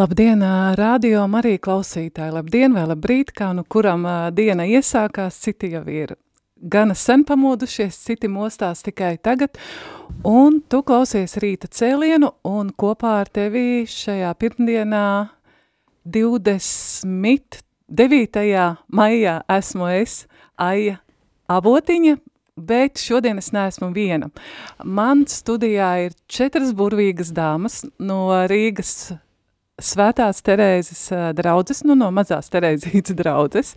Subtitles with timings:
[0.00, 0.40] Labdien,
[0.80, 2.32] radio Marija klausītāji!
[2.32, 6.14] Labdien vai labrīt, kā nu kuram diena iesākās, citi jau ir
[6.56, 9.58] gana sen pamodušies, citi mostās tikai tagad,
[10.24, 15.28] un tu klausies rīta cēlienu, un kopā ar tevi šajā pirmdienā
[16.08, 17.12] 29.
[18.88, 20.24] maijā esmu es,
[20.56, 20.96] Aija
[21.52, 22.16] Avotiņa,
[22.56, 24.32] bet šodien es neesmu viena.
[24.80, 29.12] Man studijā ir četras burvīgas dāmas no Rīgas
[29.80, 33.74] Svētās Terēzes draudzes, nu no mazās Terēzītes draudzes,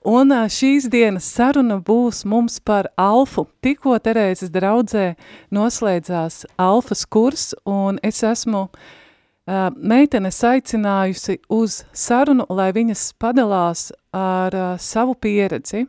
[0.00, 3.44] Un šīs dienas saruna būs mums par alfu.
[3.60, 5.14] Tikko Terēzes draudzē
[5.52, 14.56] noslēdzās alfas kurs, un es esmu uh, meitenes aicinājusi uz sarunu, lai viņas padalās ar
[14.56, 15.84] uh, savu pieredzi.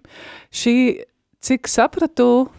[0.51, 0.75] Šī,
[1.39, 2.49] cik sapratu,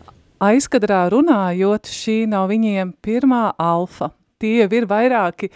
[0.41, 4.09] aizkadrā runājot, šī nav viņiem pirmā alfa.
[4.43, 5.53] Tie ir vairāki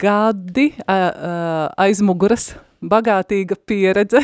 [0.00, 4.22] gadi aiz muguras, bagātīga pieredze.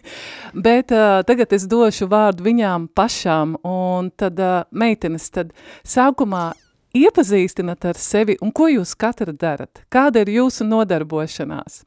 [0.54, 5.52] Bet uh, tagad es došu vārdu viņām pašām, un tad uh, meitenes, tad
[5.86, 6.50] sākumā
[6.96, 9.84] iepazīstinat ar sevi, un ko jūs katra darat?
[9.92, 11.84] Kāda ir jūsu nodarbošanās?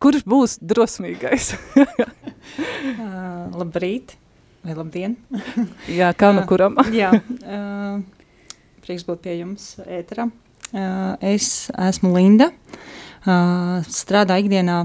[0.00, 1.54] Kurš būs drosmīgais?
[1.80, 4.16] uh, labrīt,
[4.64, 5.16] vai labdien?
[5.88, 6.78] jā, kā nu kuram?
[7.00, 8.00] jā, uh,
[8.90, 10.26] prieks būt pie jums ēterā.
[10.70, 14.78] Uh, es esmu Linda, uh, strādāju ikdienā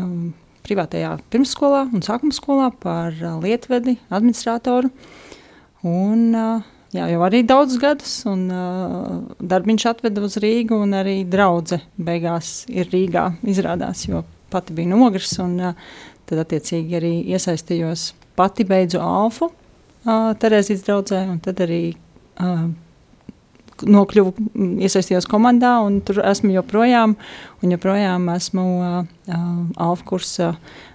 [0.00, 0.30] um,
[0.64, 4.88] privātajā pirmsskolā un sākuma skolā par uh, lietvedi, administratoru.
[5.84, 6.30] Un,
[6.96, 8.46] jā, jau arī daudzus gadus, un
[9.36, 15.34] darbiņš atveda uz Rīgu, un arī draudze beigās ir Rīgā izrādās, jo pati bija nogris,
[15.44, 22.64] un tad attiecīgi arī iesaistījos pati beidzu alfu uh, Terēzijas draudzē, un tad arī uh,
[23.82, 27.16] nokļuvu, mm, iesaistījos komandā, un tur esmu joprojām,
[27.64, 28.96] un joprojām esmu uh,
[29.28, 29.46] uh,
[29.82, 30.50] Alfa kursa,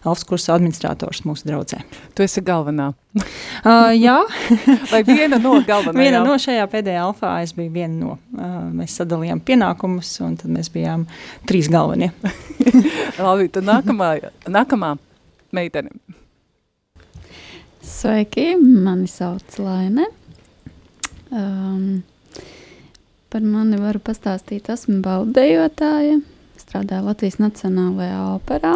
[0.08, 1.82] Alfa kursa administrators mūsu draudzē.
[2.16, 2.92] Tu esi galvenā?
[3.20, 4.18] uh, jā.
[4.94, 6.00] Vai viena no galvenajām?
[6.00, 8.18] viena no šajā pēdējā alfā es biju viena no.
[8.38, 11.08] Uh, mēs sadalījām pienākumus, un tad mēs bijām
[11.50, 12.14] trīs galvenie.
[13.20, 14.14] Labi, tad nākamā,
[14.48, 14.96] nākamā
[15.56, 15.92] meitene.
[17.90, 20.06] Sveiki, mani sauc Laine.
[21.32, 22.04] Um,
[23.30, 26.16] Par mani varu pastāstīt, esmu baudējotāja,
[26.58, 28.72] strādāju Latvijas Nacionālajā operā.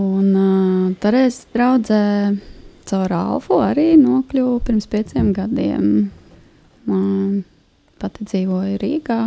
[0.00, 1.98] Un uh, Terēzes draudzē
[2.88, 5.90] caur Alfu arī nokļuvu pirms pieciem gadiem.
[6.88, 7.42] Uh,
[8.00, 9.18] pati dzīvoju Rīgā.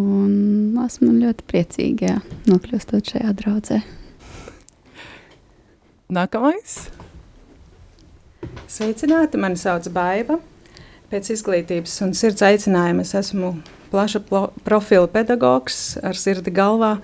[0.00, 3.82] Un esmu ļoti priecīga, jā, nokļūstot šajā draudzē.
[6.16, 6.78] Nākamais.
[8.72, 10.40] Sveicināti, mani sauc Baiva.
[11.12, 13.50] Pēc izglītības un sirds aicinājuma es esmu
[13.92, 14.22] plaša
[14.64, 16.94] profila pedagogs ar sirdi galvā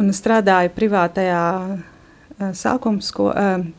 [0.00, 1.42] un strādāju privātajā
[2.56, 3.26] sākuma sko,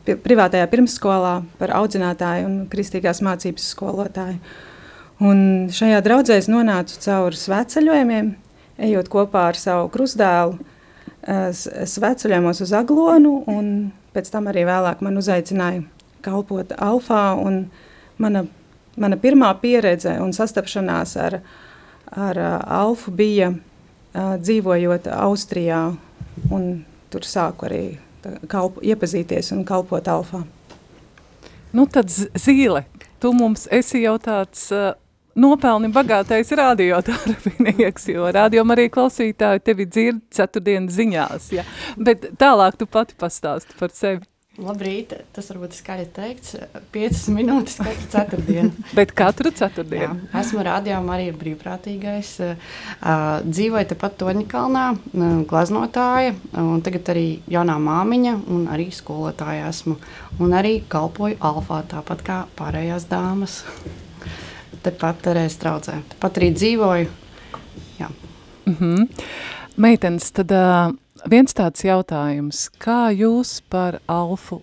[0.06, 4.38] privātajā pirmsskolā par audzinātāju un kristīgās mācības skolotāju.
[5.22, 5.42] Un
[5.74, 8.32] šajā draudzē es nonācu cauri sveceļojumiem,
[8.86, 10.62] ejot kopā ar savu krustdēlu
[11.26, 15.82] sveceļojumos uz Aglonu, un pēc tam arī vēlāk man uzaicināja
[16.22, 17.34] kalpot Alfā,
[18.22, 18.46] mana
[18.96, 21.38] mana pirmā pieredze un sastapšanās ar,
[22.12, 23.52] ar Alfu bija
[24.14, 25.84] dzīvojot Austrijā.
[27.12, 27.82] Tur sāku arī
[28.48, 30.42] kalpo, iepazīties un kalpot Alfā.
[31.72, 32.84] Nu tad Zīle,
[33.20, 34.92] tu mums esi jau tāds uh,
[35.38, 41.64] nopelni bagātais radiotārpinieks, jo rādījuma arī klausītāji tevi dzird ceturtdienas ziņās, ja?
[41.96, 44.26] Bet tālāk tu pati pastāsti par sevi.
[44.60, 46.58] Labrīt, tas varbūt skaļi teikts.
[46.92, 48.84] 5 minūtes katru ceturtdienu.
[48.98, 50.26] Bet katru ceturtdienu?
[50.26, 52.32] Jā, esmu rādījumā arī brīvprātīgais.
[52.44, 59.96] Uh, dzīvoju tepat Toņikalnā, uh, glaznotāja, un tagad arī jaunā māmiņa un arī skolotāja esmu.
[60.44, 63.62] Un arī kalpoju alfā, tāpat kā pārējās dāmas.
[64.84, 65.96] Tepat Terēs traucē.
[66.12, 67.08] Tepat arī dzīvoju.
[68.02, 68.12] Jā.
[68.66, 69.08] Mm -hmm.
[69.76, 70.92] Meitenes, tad uh,
[71.30, 74.62] viens tāds jautājums, kā jūs par Alfu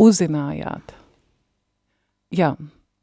[0.00, 0.94] uzzinājāt?
[2.34, 2.54] Jā,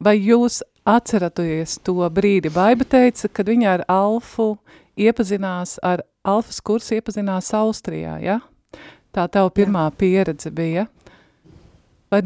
[0.02, 2.52] vai jūs atceraties to brīdi?
[2.52, 4.56] Baiba teica, kad viņa ar Alfu
[5.00, 8.40] iepazinās, ar Alfas kursu iepazinās Austrijā, ja?
[9.12, 9.96] Tā tava pirmā Jā.
[9.98, 10.86] pieredze bija.
[12.12, 12.20] Vai,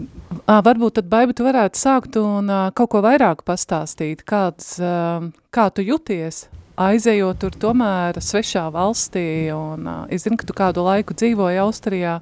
[0.51, 5.31] ā, varbūt tad, Baiba, tu varētu sākt un ā, kaut ko vairāk pastāstīt, kāds, ā,
[5.55, 10.85] kā tu juties, aizejot tur tomēr svešā valstī, un ā, es zinu, ka tu kādu
[10.87, 12.19] laiku dzīvoji Austrijā.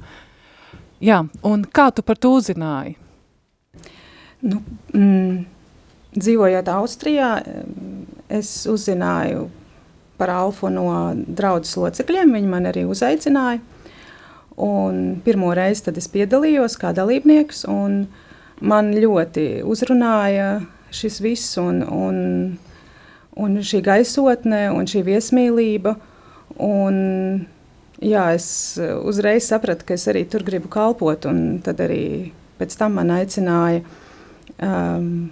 [1.04, 2.96] Jā, un kā tu par to uzzināji?
[4.44, 4.60] Nu,
[4.94, 5.44] mm,
[6.14, 7.30] dzīvojot Austrijā,
[8.28, 9.48] es uzzināju
[10.18, 13.62] par Alfu no draudzes locekļiem, viņi man arī uzaicināja.
[14.54, 18.04] Un pirmo reizi es piedalījos kā dalībnieks, un
[18.62, 20.60] man ļoti uzrunāja
[20.94, 22.20] šis viss, un, un,
[23.40, 25.96] un šī gaisotne, un šī viesmīlība.
[26.62, 26.96] Un,
[27.98, 28.48] jā, es
[28.78, 33.82] uzreiz sapratu, ka es arī tur gribu kalpot, un tad arī pēc tam man aicināja
[34.62, 35.30] um,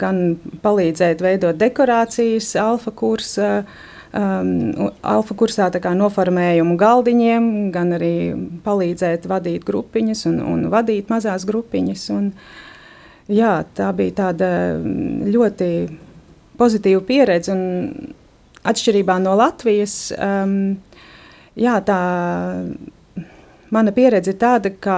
[0.00, 0.20] gan
[0.64, 3.50] palīdzēt veidot dekorācijas, alfa kursa
[4.14, 8.14] um, alfa kursā noformējumu galdiņiem, gan arī
[8.64, 12.10] palīdzēt vadīt grupiņas un, un vadīt mazās grupiņas.
[12.16, 12.30] Un,
[13.28, 14.50] jā, tā bija tāda
[15.26, 15.70] ļoti
[16.60, 17.56] pozitīva pieredze.
[18.60, 20.74] Atšķirībā no Latvijas, um,
[21.56, 22.00] jā, tā
[23.72, 24.96] mana pieredze ir tāda, ka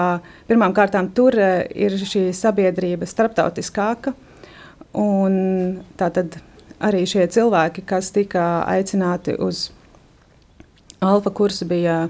[0.49, 4.17] pirmkārt tur uh, ir šī sabiedrība starptautiskāka.
[4.99, 5.39] Un
[5.97, 6.41] tā tad
[6.83, 9.71] arī šie cilvēki, kas tika aicināti uz
[11.03, 12.09] alfa kursu, bija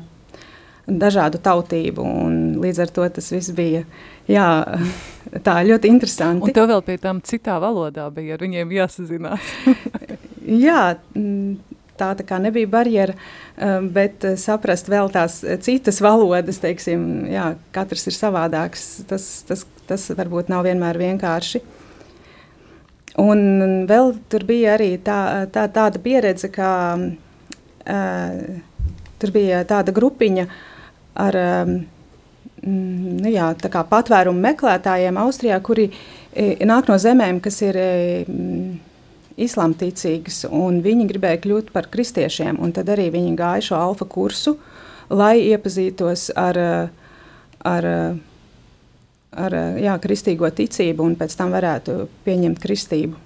[0.86, 2.06] dažādu tautību.
[2.62, 3.84] Līdz ar to tas viss bija
[4.30, 4.48] jā,
[5.44, 6.50] tā ļoti interesanti.
[6.50, 9.52] Un tev vēl pie tam citā valodā bija ar viņiem jāsazinās.
[10.66, 10.80] jā,
[12.00, 13.16] tā, tā kā nebija barjera,
[13.56, 18.88] um, bet saprast vēl tās citas valodas, teiksim, jā, katrs ir savādāks.
[19.10, 21.62] Tas, tas, tas varbūt nav vienmēr vienkārši.
[23.20, 28.38] Un vēl tur bija arī tā, tā, tāda pieredze, ka uh,
[29.20, 30.46] tur bija tāda grupiņa
[31.20, 31.74] ar um,
[32.66, 33.50] nu jā,
[33.90, 37.86] patvērumu meklētājiem Austrijā, kuri e, nāk no zemēm, kas ir e,
[39.42, 42.60] islamticīgas, un viņi gribēja kļūt par kristiešiem.
[42.76, 44.58] Tad arī viņi gāja šo alfa kursu,
[45.10, 46.60] lai iepazītos ar,
[47.66, 47.88] ar
[49.32, 53.16] ar jā, kristīgo ticību un pēc tam varētu pieņemt kristību.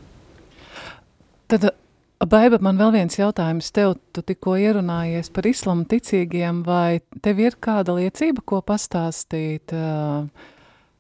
[1.51, 1.69] Tad,
[2.17, 3.69] Baiba, man vēl viens jautājums.
[3.77, 9.75] Tev tu tikko ierunājies par islamu ticīgiem, vai tev ir kāda liecība, ko pastāstīt?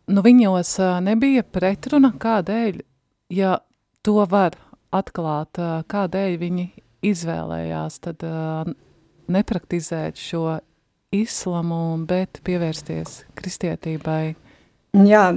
[0.07, 0.75] Nu, viņos
[1.07, 2.83] nebija pretruna, kādēļ,
[3.33, 3.57] ja
[4.05, 4.59] to var
[4.95, 5.57] atklāt,
[5.89, 6.67] kādēļ viņi
[7.09, 8.23] izvēlējās tad
[9.33, 10.59] nepraktizēt šo
[11.17, 14.37] islamu, bet pievērsties kristietībai?
[15.01, 15.31] Jā,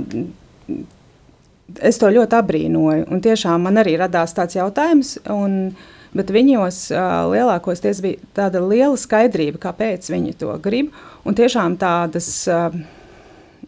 [1.86, 3.08] es to ļoti abrīnoju.
[3.12, 5.18] Un tiešām man arī radās tāds jautājums.
[5.34, 5.74] Un,
[6.10, 10.88] Bet viņos uh, lielākoties bija tāda liela skaidrība, kāpēc viņi to grib.
[11.22, 12.74] Un tiešām tādas, uh,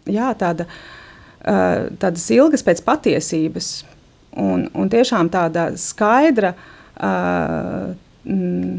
[0.10, 3.70] jā, tāda, uh, tādas ilgas pēc patiesības,
[4.42, 7.94] un, un tiešām tāda skaidra uh,
[8.26, 8.74] mm,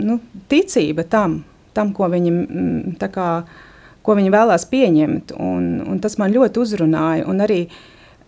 [0.00, 0.18] nu,
[0.48, 1.42] ticība tam,
[1.76, 2.34] tam, ko viņi
[3.04, 3.28] tā kā
[4.04, 5.36] ko viņi vēlās pieņemt.
[5.40, 7.28] Un, un tas man ļoti uzrunāja.
[7.30, 7.64] Un arī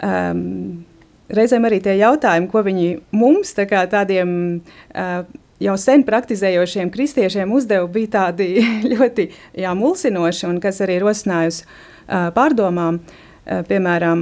[0.04, 0.84] um,
[1.32, 5.26] reizēm arī tie jautājumi, ko viņi mums, tā kā tādiem uh,
[5.62, 8.50] jau sen praktizējošiem kristiešiem, uzdeva, bija tādi
[8.92, 9.30] ļoti
[9.62, 13.00] jā, mulsinoši un kas arī rosinājusi uh, pārdomām.
[13.02, 14.20] Uh, piemēram,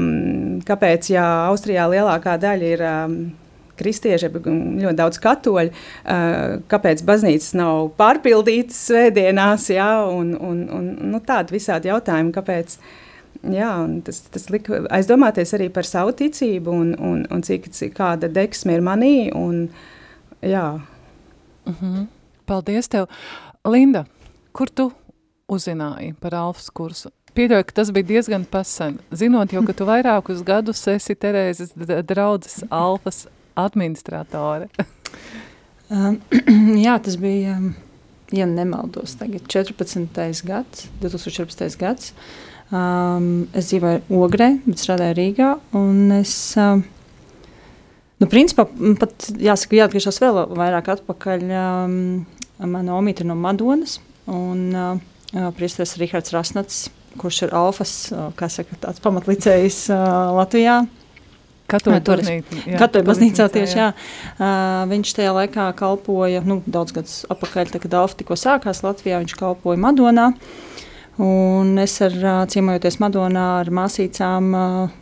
[0.68, 3.16] kāpēc jā, Austrijā lielākā daļa ir um,
[3.78, 5.72] kristieši, ļoti daudz katoļu,
[6.70, 12.78] kāpēc baznīcas nav pārpildītas svētdienās, jā, un, un, un nu, tādi visādi jautājumi, kāpēc.
[13.52, 13.70] Jā,
[14.04, 18.76] tas, tas lika aizdomāties arī par savu ticību un, un, un cik, cik kāda deksme
[18.78, 19.30] ir manī.
[19.34, 19.68] Un,
[20.40, 20.80] jā.
[21.66, 21.94] uh mhm.
[21.94, 22.06] -huh.
[22.46, 23.06] Paldies tev.
[23.64, 24.04] Linda,
[24.52, 24.92] kur tu
[25.48, 27.10] uzzināji par Alfas kursu?
[27.34, 28.98] Pieļauju, ka tas bija diezgan pasen.
[29.10, 31.72] Zinot jau, ka tu vairākus gadus esi Terēzes
[32.06, 33.26] draudzes Alfas
[33.58, 34.68] administratore.
[35.90, 36.20] um,
[36.86, 37.56] jā, tas bija,
[38.30, 40.44] ja nemaldos, tagad 14.
[40.46, 41.78] gads, 2014.
[41.80, 42.14] gads.
[42.74, 45.50] Um, es dzīvoju Ogrē, bet strādāju Rīgā.
[46.16, 46.80] Es, um,
[48.18, 48.64] nu, principā,
[48.98, 51.44] pat jāsaka, jāatgriežas vēl vairāk atpakaļ.
[51.54, 51.94] Um,
[52.58, 54.00] mana omīte ir no Madonas
[54.30, 54.98] un uh,
[55.54, 56.82] priesteris Rihards Rasnats,
[57.20, 60.80] kurš ir Alfas, uh, kā saka, tāds pamatlicējs uh, Latvijā.
[62.66, 63.88] jā, Katoļu baznīcā tieši, jā.
[64.34, 69.22] Uh, viņš tajā laikā kalpoja, nu, daudz gadus apakaļ, tā, kad Alfa tikko sākās Latvijā,
[69.22, 70.32] viņš kalpoja Madonā.
[71.22, 74.94] Un es ar uh, ciemojoties Madonā ar māsīcām uh,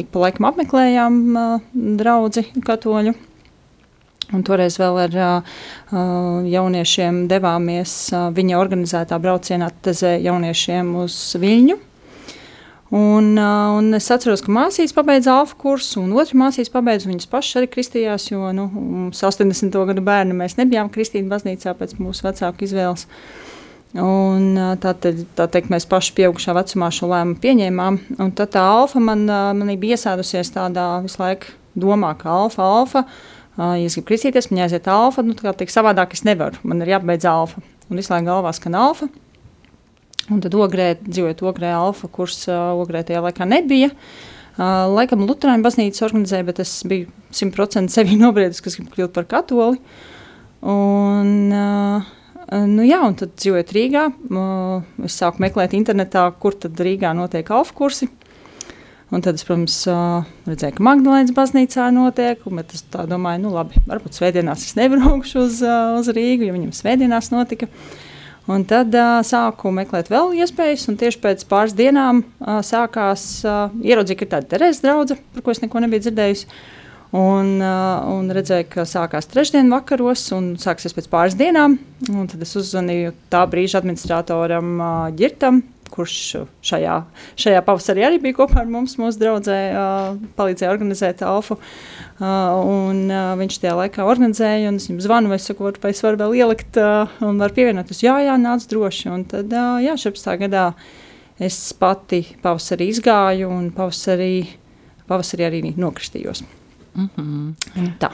[0.00, 3.14] ik pa laikam apmeklējām uh, draudzi katoļu.
[4.34, 5.56] Un toreiz vēl ar uh,
[6.48, 11.78] jauniešiem devāmies uh, viņa organizētā braucienā tezē jauniešiem uz Viļņu.
[12.94, 17.08] Un, uh, un es atceros, ka māsīs pabeidza alfa kursu, un otra māsīs pabeidza.
[17.08, 19.80] Viņas pašas arī kristījās, jo nu, mums 80.
[19.88, 23.08] gadu bērni mēs nebijām kristīti baznīcā pēc mūsu vecāku izvēles.
[23.94, 27.98] Un, tā, tad, tā teikt, mēs paši pieaugušā vecumā šo lēmumu pieņēmām.
[28.34, 33.04] Tad tā alfa man, man bija iesēdusies tādā visu laiku domā, ka alfa, alfa.
[33.54, 35.22] Ja es gribu kristīties, man jāiziet alfa.
[35.22, 36.58] Nu, tā kā savādāk es nevaru.
[36.66, 37.62] Man ir jābeidz alfa.
[37.86, 39.06] Un visu laiku galvā skan alfa.
[40.32, 43.92] Un tad ogrē, dzīvojot ogrē, alfa kurs ogrē tajā laikā nebija.
[44.58, 49.78] Laikam Lutāņu baznīca organizēja, bet es biju simtprocentīgi sevi nobriedis, kas grib kļūt par katoli.
[50.64, 52.13] Un, uh,
[52.50, 54.04] nu jā, un tad dzīvojot Rīgā,
[55.06, 58.10] es sāku meklēt internetā, kur tad Rīgā notiek alfa kursi.
[59.14, 63.78] Un tad es, protams, uh, redzēju, ka Magdalēnas baznīcā notiek, bet es domāju, nu labi,
[63.86, 67.68] varbūt svētdienās es nebraukšu uz, uh, uz Rīgu, jo viņam svētdienās notika.
[68.50, 73.68] Un tad uh, sāku meklēt vēl iespējas, un tieši pēc pāris dienām uh, sākās uh,
[73.84, 76.48] ieraudzīt, ka ir tāda Terēzes drauga, par ko es neko nebiju dzirdējusi.
[76.48, 76.83] Uh,
[77.14, 81.78] un redzēju, ka sākās trešdienas vakaros, un sāksies pēc pāris dienām.
[82.02, 85.62] Tad es uzzvanīju tā brīža administratoram uh, Girtam,
[85.94, 86.14] kurš
[86.64, 86.96] šajā,
[87.38, 91.58] šajā pavasarī arī bija kopā ar mums, mūsu draugē, uh, palīdzēja organizēt Alfu.
[92.18, 92.26] Uh,
[92.66, 96.20] un, uh, viņš tajā laikā organizēja, un es viņam zvanu, vai saku, vai es varu
[96.24, 98.02] vēl ielikt uh, un var pievienoties.
[98.06, 99.08] Jā, jā, nāc droši.
[99.14, 100.34] Un tad, uh, jā, 17.
[100.46, 100.66] gadā
[101.42, 104.34] es pati pavasarī izgāju un pavasarī,
[105.10, 106.46] pavasarī arī nokristījos.
[106.94, 107.92] Mm -hmm.
[107.98, 108.10] Tā.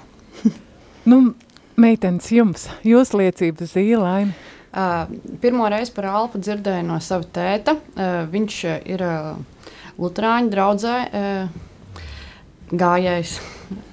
[1.11, 1.35] nu,
[1.77, 4.33] meitenes jums, jūs liecības zīlaini.
[4.71, 5.11] Uh,
[5.41, 7.73] pirmo reizi par Alpu dzirdēju no sava tēta.
[7.75, 9.37] Uh, viņš ir uh,
[9.99, 10.85] Lutāņu draugs
[12.71, 13.41] gājējs.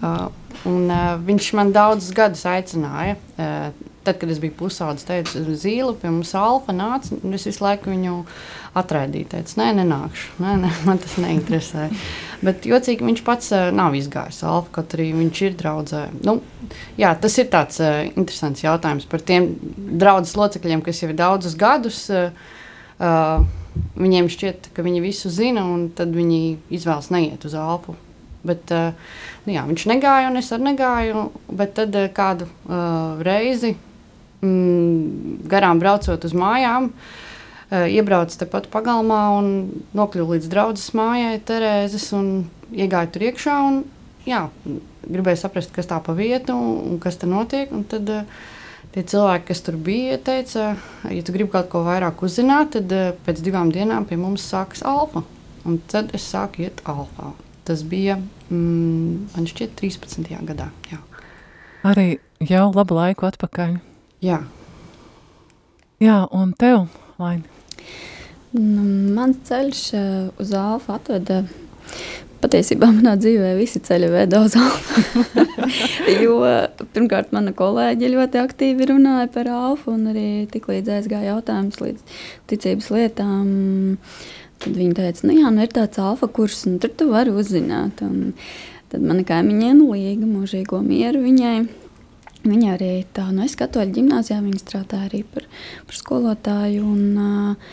[0.01, 0.27] Uh,
[0.65, 3.15] un, uh, viņš man daudzus gadus aicināja.
[3.37, 3.71] Uh,
[4.07, 7.17] tad, kad es biju pusaudzis, teicu, zīle pie mums alfa nāca.
[7.35, 8.21] Es visu laiku viņu
[8.77, 9.29] atraidīju.
[9.33, 10.37] Teicu, nē, nenākšu.
[10.43, 11.89] Nē, nē, man tas neinteresē.
[12.45, 16.03] Bet jocīgi viņš pats uh, nav izgājis alfa, kaut arī viņš ir draudzē.
[16.27, 16.39] Nu,
[16.99, 21.57] jā, tas ir tāds uh, interesants jautājums par tiem draudzes locekļiem, kas jau ir daudzus
[21.59, 22.05] gadus.
[22.97, 23.45] Uh,
[23.97, 27.93] Viņiem šķiet, ka viņi visu zina, un tad viņi izvēlas neiet uz alfu.
[28.47, 28.95] Bet, uh,
[29.45, 31.27] nu jā, viņš negāja, un es arī negāju.
[31.59, 33.75] Bet tad uh, kādu uh, reizi
[34.45, 39.49] mm, garām braucot uz mājām, uh, iebraucu tepat pagalmā un
[39.97, 43.57] nokļuvu līdz draudzes mājai, Terēzes, un iegāju tur iekšā.
[43.69, 43.81] Un,
[44.27, 44.45] jā,
[45.07, 47.73] gribēju saprast, kas tā pa vietu un kas tur notiek.
[47.73, 48.53] Un tad, uh,
[48.97, 50.71] Tie cilvēki, kas tur bija, teica,
[51.11, 54.81] ja tu gribi kaut ko vairāk uzzināt, tad uh, pēc divām dienām pie mums sākas
[54.87, 55.21] alfa.
[55.67, 57.33] Un tad es sāku iet alfā.
[57.67, 58.15] Tas bija,
[58.47, 60.31] mm, man šķiet, 13.
[60.47, 60.69] gadā.
[60.89, 61.01] Jā.
[61.85, 62.07] Arī
[62.41, 63.75] jau labu laiku atpakaļ.
[64.23, 64.41] Jā.
[66.01, 66.87] Jā, un tev,
[67.21, 67.45] Laini?
[68.57, 68.83] Nu,
[69.13, 70.03] mans ceļš uh,
[70.41, 71.43] uz Alfa atveda
[72.37, 75.23] Patiesībā manā dzīvē visi ceļi veda uz alfa.
[76.23, 76.35] jo
[76.93, 82.19] pirmkārt, mana kolēģe ļoti aktīvi runāja par alfa, un arī tiklīdz aizgāja jautājums līdz
[82.51, 83.49] ticības lietām.
[84.61, 88.05] Tad viņa teica, nu jā, nu ir tāds alfa kurs, un tur tu vari uzzināt.
[88.05, 88.35] Un
[88.93, 91.57] tad mana kaimiņiene Līga mūžīgo mieru viņai.
[92.47, 95.47] Viņa arī tā, nu es katoļu ģimnāzijā, viņa strādāja arī par,
[95.87, 97.71] par skolotāju, un uh,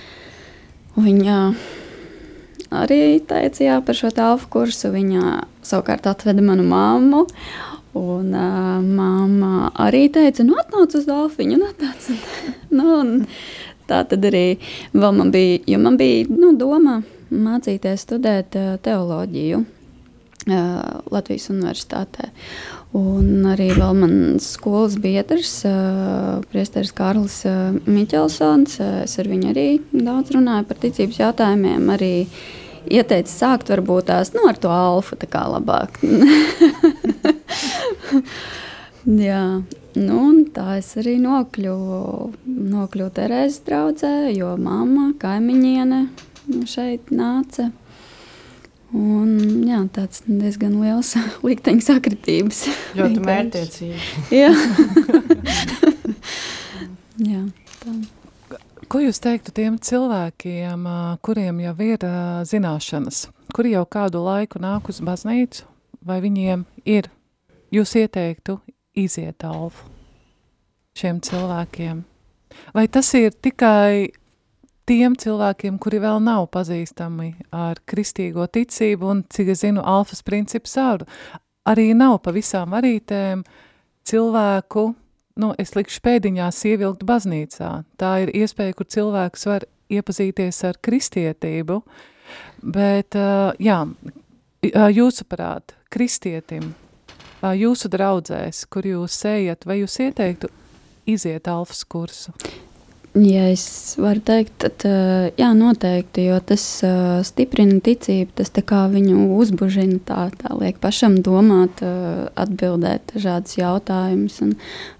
[0.98, 1.36] viņa
[2.74, 4.90] arī teica jā, par šo telpu kursu.
[4.94, 7.24] Viņa savukārt atveda manu mammu.
[7.94, 12.08] Un uh, mamma arī teica, nu, atnāc uz Dāfiņu, nu, atnāc.
[12.76, 13.12] nu, un
[13.86, 14.56] tā tad arī
[14.90, 16.98] vēl man bija, jo man bija, nu, doma
[17.30, 20.58] mācīties studēt uh, teoloģiju uh,
[21.14, 22.32] Latvijas universitātē.
[22.94, 29.48] Un arī vēl mans skolas biedrs, uh, Priesteris Kārlis uh, Miķelsons, uh, es ar viņu
[29.50, 32.12] arī daudz runāju par ticības jautājumiem, arī
[32.86, 35.98] ieteica sākt varbūt tās nu, ar to alfa tā kā labāk.
[39.26, 39.44] Jā,
[39.98, 40.20] nu,
[40.54, 41.98] tā es arī nokļuvu,
[42.46, 46.04] nokļuvu Terēzes draudzē, jo mamma, kaimiņiene
[46.70, 47.72] šeit nāca.
[48.94, 49.30] Un,
[49.66, 51.14] jā, tāds diezgan liels
[51.46, 52.60] likteņa sakritības.
[52.94, 54.04] Ļoti mērķtiecīgi.
[54.34, 54.52] jā.
[57.32, 57.40] jā,
[57.80, 57.96] tā.
[58.90, 60.86] Ko jūs teiktu tiem cilvēkiem,
[61.24, 62.04] kuriem jau ir
[62.46, 63.24] zināšanas,
[63.56, 65.64] kuri jau kādu laiku nāk uz baznīcu,
[66.04, 67.08] vai viņiem ir,
[67.74, 68.60] jūs ieteiktu
[68.94, 69.88] iziet alfu
[70.94, 72.04] šiem cilvēkiem?
[72.76, 74.12] Vai tas ir tikai
[74.88, 80.76] tiem cilvēkiem, kuri vēl nav pazīstami ar kristīgo ticību, un, cik es zinu, alfas princips
[80.80, 81.04] ar,
[81.68, 83.44] arī nav pa visām varītēm
[84.04, 84.86] cilvēku,
[85.40, 87.70] nu, es likšu pēdiņās ievilkt baznīcā.
[88.00, 91.80] Tā ir iespēja, kur cilvēks var iepazīties ar kristietību,
[92.74, 93.16] bet,
[93.60, 93.78] jā,
[94.98, 96.72] jūsuprāt, kristietim,
[97.44, 100.52] jūsu draudzēs, kur jūs ejat, vai jūs ieteiktu
[101.10, 102.32] iziet alfas kursu?
[103.14, 104.83] Ja es varu teikt, tad
[105.38, 108.50] jā, noteikti, jo tas uh, stiprina ticību, tas
[108.90, 114.56] viņu uzbužina, tā, tā liek pašam domāt, uh, atbildēt dažādus jautājumus un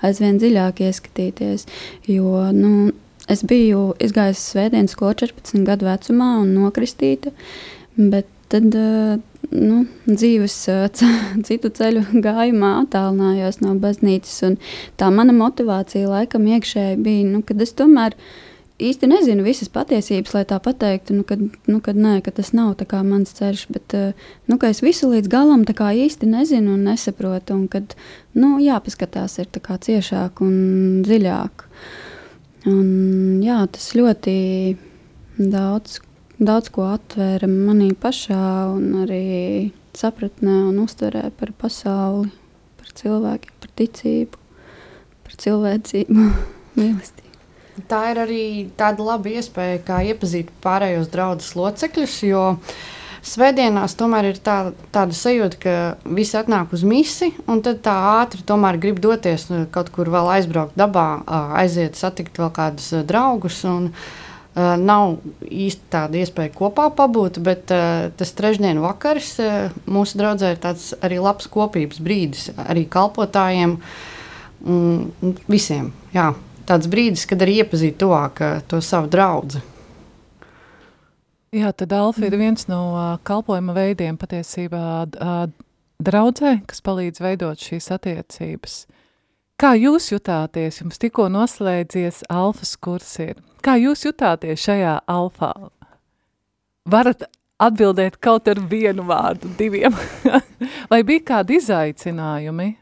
[0.06, 1.66] aizvien dziļāk ieskatīties.
[2.06, 2.92] Jo nu,
[3.26, 7.35] es biju izgājusi svētdienas skolu 14 gadu vecumā un nokristīta,
[7.99, 9.18] bet tad uh,
[9.50, 10.56] nu, dzīves
[11.48, 14.56] citu ceļu gājumā attālinājos no baznīcas.
[15.00, 18.16] Tā mana motivācija laikam iekšēji bija, nu, kad es tomēr
[18.82, 22.74] īsti nezinu visas patiesības, lai tā pateiktu, nu, kad, nu, kad, nē, ka tas nav
[23.06, 23.94] mans ceļš, bet
[24.50, 25.62] nu, es visu līdz galam
[25.94, 27.94] īsti nezinu un nesaprotu, un kad
[28.34, 30.56] nu, jāpaskatās ir ciešāk un
[31.06, 31.68] dziļāk.
[32.70, 32.88] Un,
[33.44, 34.34] jā, tas ļoti
[35.38, 36.00] daudz
[36.46, 42.30] daudz ko atvēra manī pašā, un arī sapratnē un uztverē par pasauli,
[42.80, 44.40] par cilvēkiem, par ticību,
[45.26, 46.26] par cilvēcību,
[46.78, 47.22] mīlestību.
[47.90, 48.42] Tā ir arī
[48.78, 52.44] tāda laba iespēja, kā iepazīt pārējos draugus locekļus, jo
[53.24, 55.74] Svētdienās tomēr ir tā, tāda sajūta, ka
[56.12, 60.76] visi atnāk uz misiju, un tad tā ātri tomēr grib doties kaut kur vēl aizbraukt
[60.76, 61.06] dabā,
[61.56, 63.62] aiziet, satikt vēl kādus draugus.
[63.64, 64.23] Un, uh,
[64.54, 65.16] Uh, nav
[65.50, 70.92] īsti tāda iespēja kopā pabūt, bet uh, tas trešdienas vakars uh, mūsu draudzē ir tāds
[71.02, 73.72] arī labs kopības brīdis arī kalpotājiem
[74.70, 75.09] un,
[75.50, 75.88] visiem.
[76.14, 76.28] Jā,
[76.68, 78.38] tāds brīdis, kad arī iepazīt tuvāk
[78.70, 79.59] to savu draugu.
[81.50, 82.85] Jā, tad alfa ir viens no
[83.26, 84.85] kalpojuma veidiem patiesībā
[85.98, 88.78] draudzē, kas palīdz veidot šīs attiecības.
[89.59, 90.78] Kā jūs jutāties?
[90.83, 93.42] Jums tikko noslēdzies alfas kurs ir.
[93.64, 95.55] Kā jūs jutāties šajā alfā?
[96.85, 97.24] Varat
[97.64, 99.94] atbildēt kaut ar vienu vārdu, diviem.
[100.92, 102.74] Vai bija kādi izaicinājumi?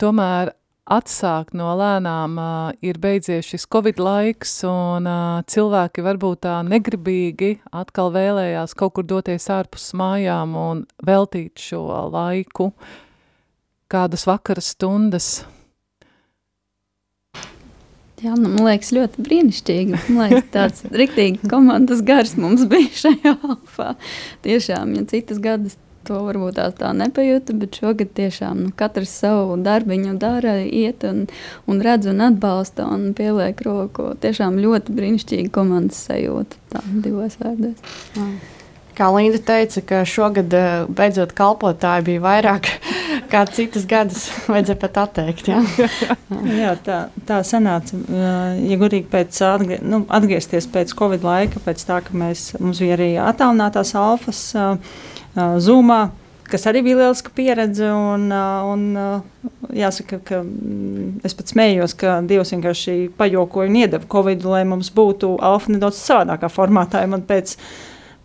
[0.00, 0.54] Tomēr
[0.96, 7.58] atsākt no lēnām uh, ir beidzies šis covid laiks, un uh, cilvēki varbūt tā negribīgi
[7.70, 12.72] atkal vēlējās kaut kur doties ārpus mājām un veltīt šo laiku,
[13.92, 15.42] kādas vakara stundas
[18.22, 20.02] Jā, nu, man liekas, ļoti brīnišķīgi.
[20.14, 23.94] Man liekas, tāds rīktīgi komandas gars mums bija šajā alfā.
[24.46, 25.74] Tiešām, ja citas gadus
[26.06, 31.24] to varbūt tā, tā nepajūta, bet šogad tiešām nu, katrs savu darbiņu dara, iet un,
[31.70, 34.12] un redz un atbalsta un pieliek roku.
[34.22, 37.94] Tiešām ļoti brīnišķīga komandas sajūta, tā divos vārdos.
[38.96, 42.68] Kā Linda teica, ka šogad eh, beidzot kalpotāji bija vairāk
[43.32, 45.48] kā citas gadus vajadzēja pat atteikt.
[45.48, 45.62] Jā,
[46.62, 47.98] jā tā, tā sanāca.
[48.12, 52.98] Ja gudīgi pēc atgrie, nu, atgriezties pēc Covid laika, pēc tā, ka mēs, mums bija
[52.98, 54.98] arī attālinātās alfas uh,
[55.36, 56.02] zūmā,
[56.52, 57.88] kas arī bija lieliska pieredze.
[57.88, 58.84] Un, un,
[59.72, 64.92] jāsaka, ka mm, es pat smējos, ka Dievs vienkārši pajokoja un iedeva Covid, lai mums
[64.94, 67.04] būtu alfa nedaudz savādākā formātā.
[67.28, 67.56] Pēc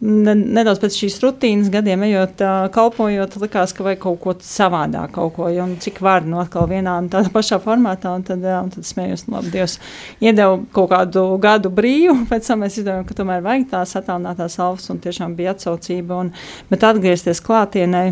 [0.01, 2.41] nedaudz pēc šīs rutīnas gadiem ejot,
[2.73, 6.99] kalpojot, likās, ka vajag kaut ko savādāk, kaut ko, un cik var no atkal vienā
[7.01, 9.79] un tādā pašā formātā, un tad, un tad smējos, nu labi, Dievs
[10.21, 14.91] iedeva kaut kādu gadu brīvu, pēc tam mēs izdomājam, ka tomēr vajag tās attālinātās alfas,
[14.93, 16.29] un tiešām bija atsaucība, un,
[16.69, 18.03] bet atgriezties klātienē,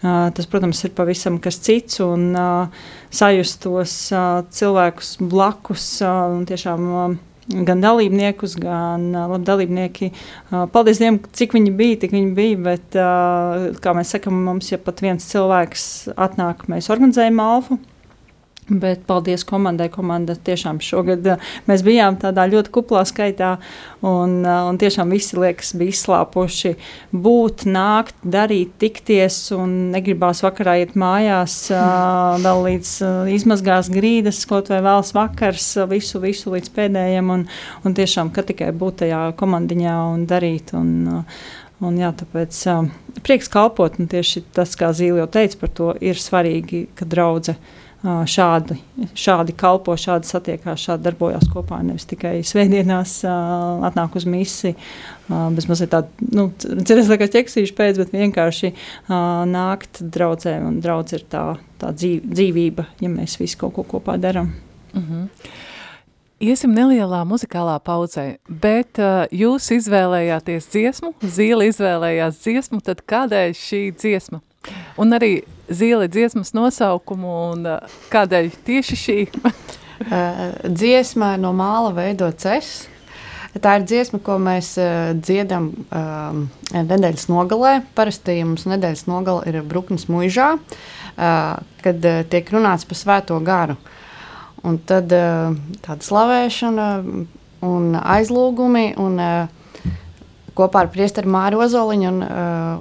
[0.00, 2.36] tas, protams, ir pavisam kas cits, un
[3.12, 6.86] sajust tos uh, cilvēkus blakus, un tiešām
[7.50, 10.10] gan dalībniekus, gan labi, dalībnieki.
[10.74, 12.60] Paldies Dievam, cik viņi bija, tik viņi bija.
[12.70, 12.98] Bet,
[13.82, 15.86] kā mēs sakām, mums, ja pat viens cilvēks
[16.16, 17.80] atnāk, mēs organizējam alfu.
[18.70, 19.88] Bet paldies komandai.
[19.90, 23.56] Komanda tiešām šogad uh, mēs bijām tādā ļoti kuplā skaitā.
[24.06, 26.76] Un, uh, un tiešām visi liekas, bija izslāpuši
[27.10, 29.40] būt, nākt, darīt, tikties.
[29.96, 32.92] Negribās vakarā iet mājās, uh, vēl līdz
[33.34, 37.34] izmazgās grīdas, kaut vai vēlas vakars, visu, visu līdz pēdējiem.
[37.34, 37.48] Un,
[37.82, 40.76] un tiešām, ka tikai būt tajā komandiņā un darīt.
[40.78, 41.24] Un,
[41.80, 42.90] Un, jā, tāpēc uh,
[43.24, 47.79] prieks kalpot, un tieši tas, kā Zīle jau teica par to, ir svarīgi, ka draudzene
[48.02, 48.78] šādi,
[49.18, 51.82] šādi kalpo, šādi satiekās, šādi darbojās kopā.
[51.84, 54.74] Nevis tikai svētdienās atnāk uz misiju,
[55.56, 58.72] bez mazliet tādu, nu, cerēs, kā ķeksīšu pēc, bet vienkārši
[59.52, 61.44] nākt draudzē, un draudz ir tā,
[61.80, 64.54] tā dzīv, dzīvība, ja mēs visi kaut ko kopā daram.
[64.94, 65.28] Mm -hmm.
[66.40, 73.80] Iesim nelielā muzikālā pauzē, bet uh, jūs izvēlējāties dziesmu, Zīle izvēlējās dziesmu, tad kādēļ šī
[73.92, 74.40] dziesma?
[74.96, 77.68] Un arī zīle dziesmas nosaukumu un
[78.12, 79.18] kādēļ tieši šī?
[80.80, 82.70] dziesma no māla veidots es.
[83.50, 87.80] Tā ir dziesma, ko mēs uh, dziedam um, nedēļas nogalē.
[87.98, 93.74] Parasti mums nedēļas nogale ir Bruknes muižā, uh, kad uh, tiek runāts par svēto garu.
[94.62, 96.86] Un tad uh, tāda slavēšana
[97.66, 99.90] un aizlūgumi un uh,
[100.54, 102.30] kopā ar Priesteru Māru Ozoliņu un, uh,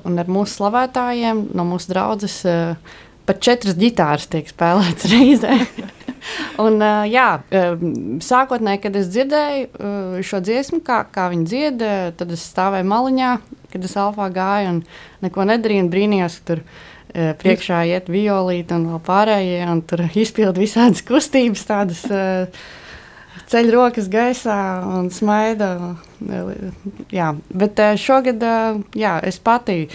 [0.08, 2.42] un ar mūsu slavētājiem no mūsu draudzes.
[2.48, 2.98] Uh,
[3.30, 5.56] pat četras ģitāras tiek spēlētas reizē.
[6.64, 7.84] un, uh, jā, uh,
[8.26, 11.86] sākotnēji, kad es dzirdēju šo dziesmu, kā, kā viņi dzied,
[12.20, 13.34] tad es stāvēju maliņā,
[13.74, 14.82] kad es alfā gāju un
[15.26, 16.64] neko nedarīju un brīnījos, ka tur
[17.10, 22.04] priekšā iet violīte un vēl pārējie, un tur izpildu visādas kustības tādas.
[23.50, 25.96] Ceļ rokas gaisā un smaida.
[27.14, 29.88] Jā, bet eh, šogad eh, jā, es pati,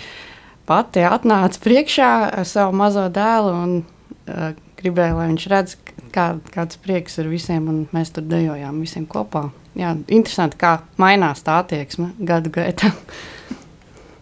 [0.67, 5.77] pati atnācu priekšā ar savu mazo dēlu un uh, gribēju, lai viņš redz,
[6.15, 9.47] kā, kāds prieks ir visiem, un mēs tur dejojām visiem kopā.
[9.79, 12.93] Jā, interesanti, kā mainās tā attieksme gadu gaitā.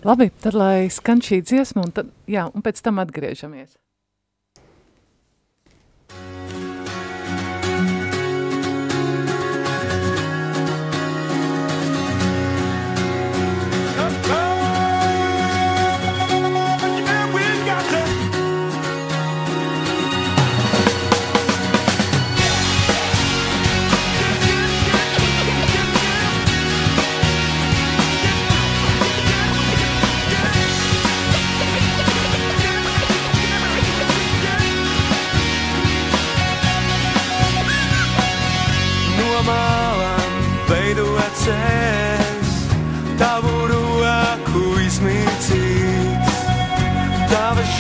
[0.09, 3.77] Labi, tad lai skan šī dziesma, un, tad, jā, un pēc tam atgriežamies.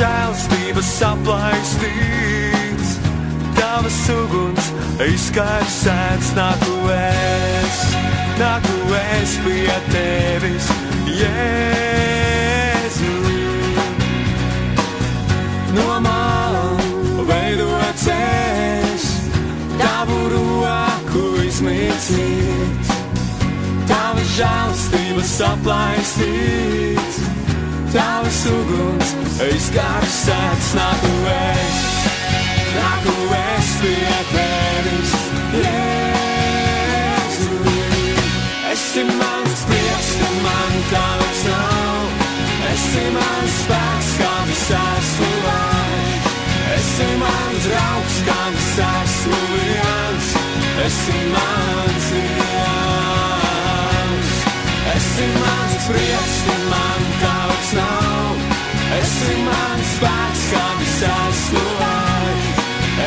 [0.03, 2.94] Žēlstības aplaistīts,
[3.59, 4.70] tavas uguns
[5.07, 7.83] izkarsēts, nāku es,
[8.40, 10.66] nāku es pie tevis,
[11.20, 13.14] Jēzu.
[15.77, 16.21] No malu
[24.33, 27.16] žēlstības aplaistīts,
[27.92, 29.11] tavas uguns
[29.45, 31.81] izkarsēts, nāku es,
[32.77, 35.12] nāku es pie tevis,
[35.59, 37.51] Jēzu.
[38.73, 42.25] Esi mans prieks, ka man tavs nav,
[42.71, 44.11] esi mans spēks,
[44.55, 46.33] es esmu vājš,
[46.79, 48.16] esi mans draugs,
[48.55, 50.33] es esmu viens,
[50.88, 53.32] esi mans viens.
[54.92, 58.42] Esi mans prieks, ka man tavs nav,
[58.98, 62.52] esi mans spēks, kad es esmu vājš.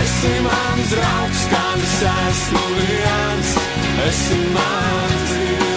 [0.01, 3.55] Esi mans draugs, kad es esmu viens,
[4.09, 5.74] esi mans viens.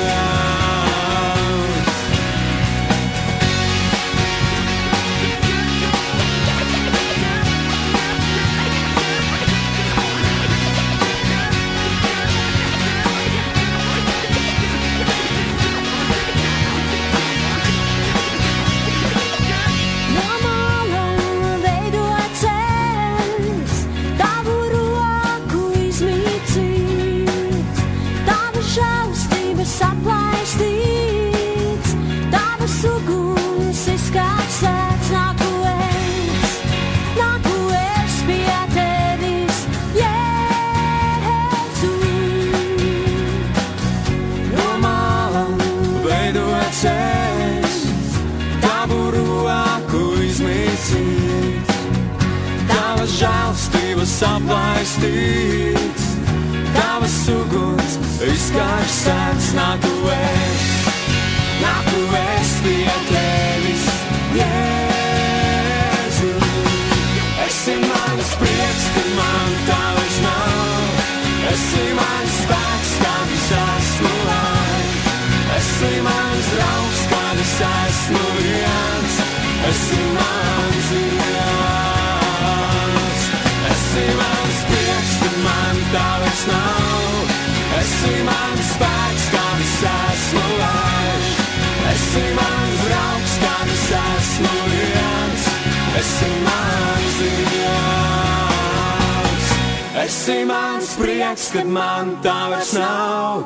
[100.09, 103.43] Esi mans prieks, kad man tā vairs nav.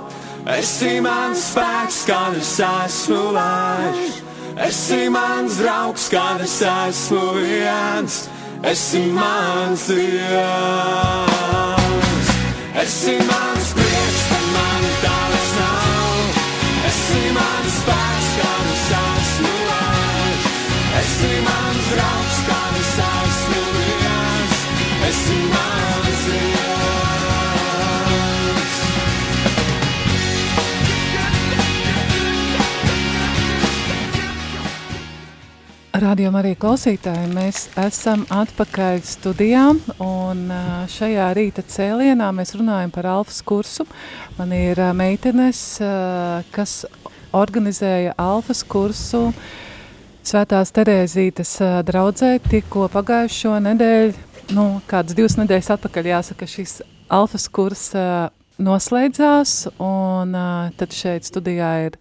[0.47, 4.21] Esi mans spēks, kad es esmu vājš.
[4.69, 8.31] Esi mans draugs, kad es esmu viens.
[8.63, 10.31] Esi mans Dievs.
[12.85, 16.15] Esi mans prieks, kad man tā vairs nav.
[16.93, 20.43] Esi mans spēks, kad es esmu vājš.
[21.03, 22.22] Esi mans draugs,
[35.93, 39.67] Radījumā arī klausītāji, mēs esam atpakaļ studijā,
[40.01, 40.39] un
[40.89, 43.85] šajā rīta cēlienā mēs runājam par alfas kursu.
[44.39, 45.61] Man ir meitenes,
[46.55, 46.87] kas
[47.37, 49.27] organizēja alfas kursu
[50.25, 54.17] Svētās Terēzītes draudzē tikko pagājušo nedēļu,
[54.57, 56.79] nu, kādas divas nedēļas atpakaļ jāsaka, šis
[57.13, 57.89] alfas kurs
[58.63, 60.37] noslēdzās, un
[60.79, 62.01] tad šeit studijā ir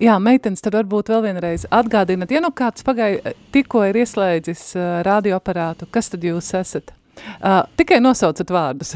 [0.00, 4.86] Jā, meitenes, tad varbūt vēl vienreiz atgādināt, ja nu kāds pagāja, tikko ir ieslēdzis uh,
[5.04, 6.94] radioaparātu, kas tad jūs esat?
[7.44, 8.94] Uh, tikai nosaucat vārdus.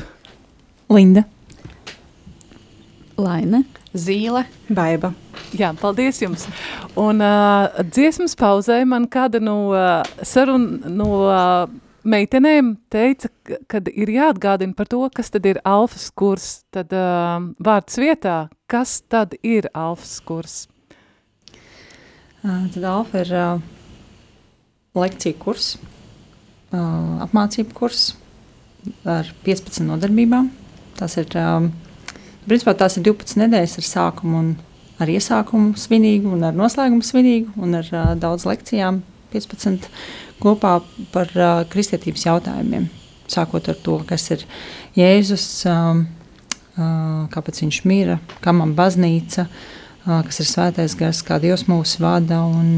[0.88, 1.26] Linda.
[3.20, 3.62] Laine.
[3.94, 4.46] Zīle.
[4.74, 5.12] Baiba.
[5.54, 6.48] Jā, paldies jums.
[6.98, 10.64] Un uh, dziesmas pauzē man kāda no uh, sarun
[10.96, 11.68] no uh,
[12.02, 17.38] meitenēm teica, ka- kad ir jāatgādina par to, kas tad ir alfas kurs, tad uh,
[17.62, 18.38] vārds vietā,
[18.72, 20.62] kas tad ir alfas kurs?
[22.44, 23.30] Tad Alfa ir
[24.92, 25.68] lekciju kurs,
[27.24, 28.02] apmācību kurs
[29.08, 30.50] ar 15 nodarbībām.
[30.98, 31.30] Tas ir,
[32.44, 34.50] principā, tās ir 12 nedēļas ar sākumu un
[35.00, 37.88] ar iesākumu svinīgu un ar noslēgumu svinīgu un ar
[38.20, 39.00] daudz lekcijām
[39.32, 39.88] 15
[40.44, 40.74] kopā
[41.14, 41.32] par
[41.72, 42.90] kristietības jautājumiem.
[43.32, 44.44] Sākot ar to, kas ir
[45.00, 45.48] Jēzus,
[46.76, 49.73] kāpēc viņš mīra, kam man baznīca, uh,
[50.04, 52.76] kas ir svētais gars, kā Dievs mūs vada un,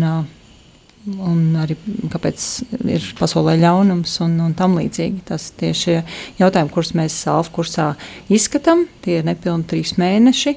[1.16, 1.76] un arī
[2.12, 2.46] kāpēc
[2.86, 5.24] ir pasaulē ļaunums un, un tam līdzīgi.
[5.30, 6.00] Tas tieši
[6.40, 7.92] jautājumi, kurus mēs Alfa kursā
[8.32, 10.56] izskatām, tie ir nepilni trīs mēneši,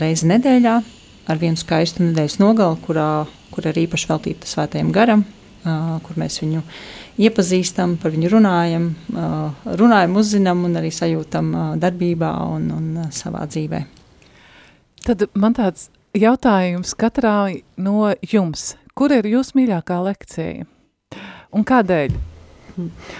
[0.00, 0.76] reizi nedēļā
[1.30, 3.08] ar vienu skaistu nedēļas nogali, kurā,
[3.52, 5.24] kur ir īpaši veltīta svētajam garam,
[5.64, 6.60] kur mēs viņu
[7.24, 8.88] iepazīstam, par viņu runājam,
[9.80, 13.84] runājam, uzzinām un arī sajūtam darbībā un, un savā dzīvē.
[15.04, 18.70] Tad man tāds jautājums katrai no jums.
[18.96, 20.64] Kur ir jūsu mīļākā lekcija?
[21.52, 22.14] Un kādēļ?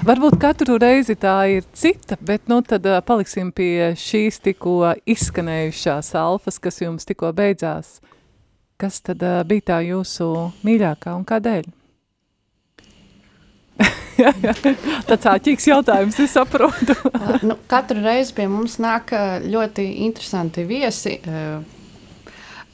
[0.09, 6.57] Varbūt katru reizi tā ir cita, bet nu tad paliksim pie šīs tikko izskanējušās alfas,
[6.57, 7.99] kas jums tikko beidzās.
[8.81, 10.31] Kas tad bija tā jūsu
[10.65, 11.69] mīļākā un kādēļ?
[14.19, 14.55] Jā, jā.
[15.05, 16.97] Tāds āķīgs jautājums, es saprotu.
[17.49, 19.13] nu, katru reizi pie mums nāk
[19.45, 21.19] ļoti interesanti viesi.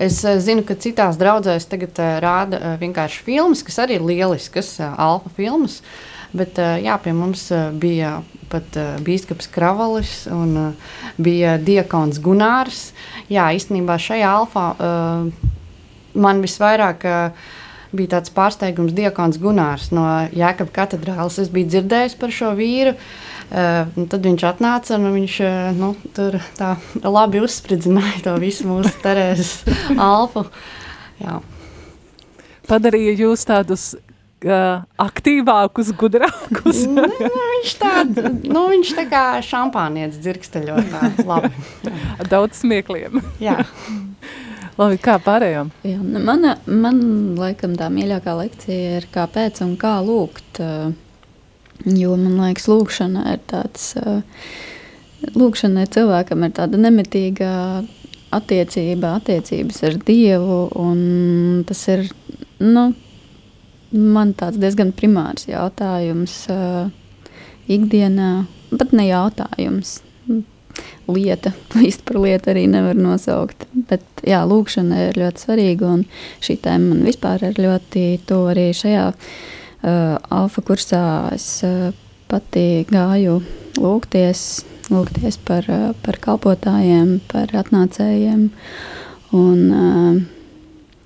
[0.00, 4.06] Es ā, zinu, ka citās draudzēs tagad ā, rāda ā, vienkārši filmas, kas arī ir
[4.08, 5.80] lieliskas, alfa filmas.
[6.32, 7.48] Bet jā, pie mums
[7.82, 8.20] bija
[8.52, 10.74] pat ā, bīskaps Kravalis un
[11.20, 12.90] bija diakons Gunārs.
[13.28, 14.68] Jā, īstenībā šajā alfā
[16.14, 17.04] man visvairāk
[17.90, 21.40] bija tāds pārsteigums Diakons Gunārs no Jēkabas katedrāles.
[21.42, 22.94] Es biju dzirdējis par šo vīru.
[22.94, 28.68] Uh, un tad viņš atnāca un viņš uh, nu, tur tā labi uzspridzināja to visu
[28.68, 29.56] mūsu Terēzes
[29.96, 30.44] alfu.
[31.20, 31.40] Jā.
[32.70, 33.88] Padarīja jūs tādus
[34.46, 36.84] uh, aktīvākus, gudrākus.
[36.86, 40.94] Nu, nu, viņš tāds nu,- viņš tā kā šampānietis dzirksteļot.
[42.32, 43.20] daudz smiekliem.
[43.42, 43.58] Jā.
[44.80, 45.74] Labi, kā pārējām?
[45.84, 47.00] Jā, mana, man
[47.36, 50.62] laikam tā mīļākā lekcija ir kāpēc un kā lūgt.
[50.62, 50.92] ā,
[51.88, 54.20] Jo man liekas, lūkšana ir tāds, ā,
[55.32, 57.52] lūkšana ir cilvēkam ir tāda nemitīga
[58.36, 62.04] attiecība, attiecības ar Dievu, un tas ir,
[62.60, 62.90] nu,
[63.90, 66.60] man tāds diezgan primārs jautājums ā,
[67.70, 68.30] ikdienā,
[68.76, 69.98] pat ne jautājums,
[71.10, 71.52] lieta,
[71.88, 73.64] īsti par lietu arī nevar nosaukt.
[73.88, 76.04] Bet jā, lūkšana ir ļoti svarīga, un
[76.44, 79.08] šī tēma man vispār ir ļoti tuva arī šajā
[79.82, 81.02] alfa kursā.
[81.34, 81.90] Es uh,
[82.30, 83.40] pati gāju
[83.80, 88.48] lūgties, lūgties par, uh, par kalpotājiem, par atnācējiem.
[89.38, 89.60] Un,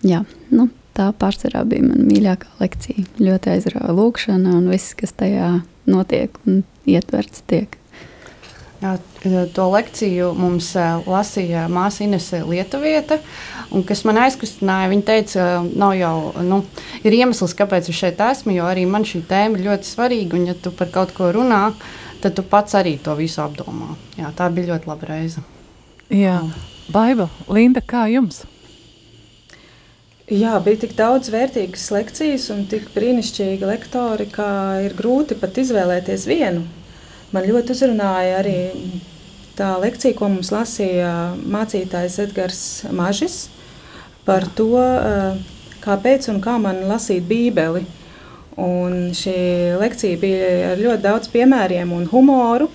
[0.01, 0.65] jā, nu,
[0.97, 3.05] tā pārsvarā bija mana mīļākā lekcija.
[3.21, 7.77] Ļoti aizrauja lūkšana un viss, kas tajā notiek un ietverts tiek.
[9.55, 10.75] To lekciju mums
[11.09, 13.17] lasīja māsa Inese Lietuvieta.
[13.73, 16.61] Un, kas man aizkustināja, viņa teica, nav jau nu,
[17.01, 20.37] ir iemesls, kāpēc es šeit esmu, jo arī man šī tēma ir ļoti svarīga.
[20.37, 21.63] Un, ja tu par kaut ko runā,
[22.21, 23.95] tad tu pats arī to visu apdomā.
[24.21, 25.45] Jā, tā bija ļoti laba reize.
[26.13, 26.43] Jā,
[26.93, 28.45] Baiba, Linda, kā jums?
[30.29, 34.47] Jā, bija tik daudz vērtīgas lekcijas un tik brīnišķīgi lektori, ka
[34.85, 36.65] ir grūti pat izvēlēties vienu.
[37.35, 38.59] Man ļoti uzrunāja arī
[39.59, 42.63] tā lekcija, ko mums lasīja mācītājs Edgars
[42.95, 43.49] Mažis
[44.25, 45.41] par to, eh,
[45.83, 47.85] kāpēc un kā man lasīt Bībeli.
[48.57, 49.35] Un šī
[49.81, 52.69] lekcija bija ar ļoti daudz piemēriem un humoru,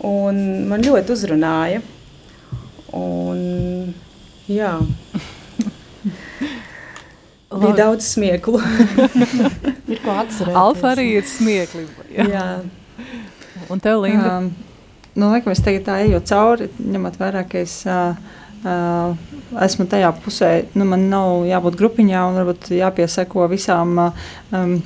[0.00, 1.82] un man ļoti uzrunāja.
[2.96, 3.94] Un,
[4.48, 4.78] jā.
[7.50, 8.62] Bija daudz smieklu.
[9.92, 10.56] ir ko atcerēties.
[10.56, 11.84] Alfa arī ir smiekli.
[12.14, 12.26] Jā.
[12.30, 12.46] jā.
[13.70, 14.36] Un tev, Linda?
[14.38, 14.50] Um,
[15.14, 18.16] nu, laikam, es tagad tā eju cauri, ņemot vērā, ka es uh,
[18.66, 19.12] uh,
[19.62, 24.10] esmu tajā pusē, nu, man nav jābūt grupiņā un varbūt jāpieseko visām.
[24.50, 24.80] Um,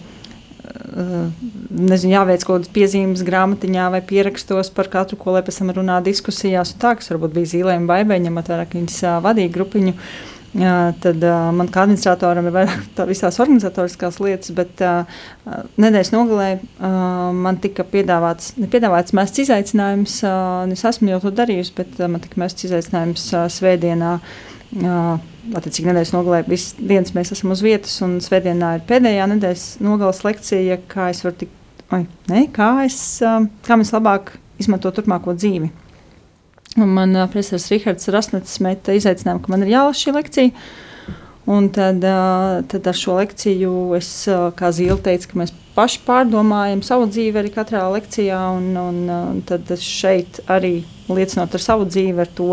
[1.75, 5.97] Nezinu, jāveic kaut kādas piezīmes grāmatiņā vai pierakstos par katru, ko lai pēc tam runā
[6.05, 6.73] diskusijās.
[6.81, 9.95] Tā, kas varbūt bija zīmējuma baigta, ņemot vērā, ka viņas vadīja grupiņu.
[9.95, 15.03] Uh, tad uh, man kā administratoram ir vairāk tādas organizatoriskās lietas, bet uh,
[15.83, 20.21] nedēļas nogalē uh, man tika piedāvāts, piedāvāts mests izaicinājums.
[20.23, 24.17] Uh, es esmu jau to darījusi, bet uh, man tika mests izaicinājums uh, svētdienā.
[24.75, 29.67] Uh, Attiecīgi, nedēļas nogalē visas dienas mēs esam uz vietas, un svētdienā ir pēdējā nedēļas
[29.85, 34.97] nogales lekcija, kā es varu tikt, oi, ne, kā, es, uh, kā mēs labāk izmantot
[34.97, 35.69] turpmāko dzīvi.
[36.77, 40.65] Un man uh, profesors Rihards Rasnets meta izaicinājumu, ka man ir jālasa šī lekcija.
[41.55, 46.03] Un tad, uh, tad ar šo lekciju es, uh, kā Zīle teica, ka mēs paši
[46.07, 48.41] pārdomājam savu dzīvi arī katrā lekcijā.
[48.57, 50.81] Un, un, un tad šeit arī
[51.13, 52.51] liecinot ar savu dzīvi, ar to,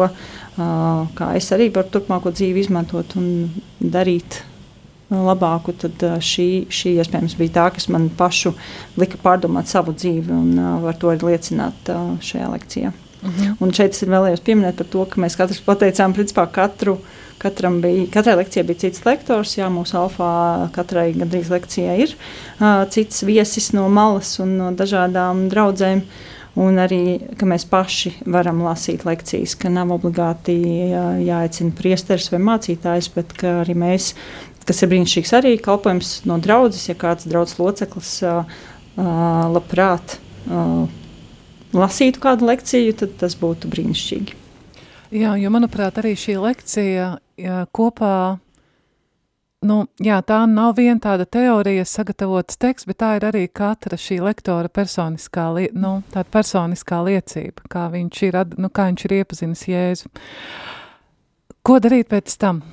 [1.17, 3.29] kā es arī varu turpmāko dzīvi izmantot un
[3.79, 4.41] darīt
[5.12, 8.51] labāku, tad šī, šī iespējams bija tā, kas man pašu
[8.99, 10.51] lika pārdomāt savu dzīvi un
[10.84, 11.95] var to arī liecināt
[12.27, 12.91] šajā lekcijā.
[13.21, 13.57] Mhm.
[13.62, 16.99] Un šeit es vēlējos pieminēt par to, ka mēs katrs pateicām, principā katru.
[17.41, 19.55] Katram bija, katrai lekcijai bija cits lektors.
[19.57, 20.34] Jā, mūsu alfā
[20.75, 26.03] katrai gandrīz lekcijai ir uh, cits viesis no malas un no dažādām draudzēm.
[26.62, 30.57] Un arī, ka mēs paši varam lasīt lekcijas, ka nav obligāti
[30.91, 34.12] jā, jāaicina priesteris vai mācītājs, bet arī mēs,
[34.67, 38.43] kas ir brīnišķīgs, arī kalpojums no draudzes, ja kāds draudzes loceklis uh,
[39.55, 40.17] labprāt
[40.51, 40.91] uh,
[41.75, 44.38] lasītu kādu lekciju, tad tas būtu brīnišķīgi.
[45.12, 47.07] Jā, jo manuprāt, arī šī lekcija
[47.41, 48.39] jā, kopā,
[49.67, 54.21] nu, jā, tā nav viena tāda teorija sagatavotas teksts, bet tā ir arī katra šī
[54.23, 55.97] lektora personiskā, li, nu,
[56.31, 60.13] personiskā liecība, kā viņš ir, nu, kā viņš ir iepazinis Jēzu.
[61.62, 62.63] Ko darīt pēc tam?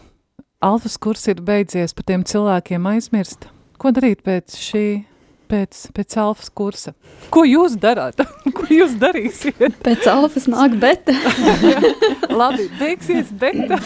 [0.62, 3.50] Alfas kurs ir beidzies, par tiem cilvēkiem aizmirst.
[3.78, 4.86] Ko darīt pēc šī
[5.48, 6.92] pēc, pēc alfas kursa.
[7.32, 8.20] Ko jūs darāt?
[8.56, 9.78] Ko jūs darīsiet?
[9.84, 11.14] Pēc alfas nāk beta.
[12.40, 13.78] Labi, beigsies beta.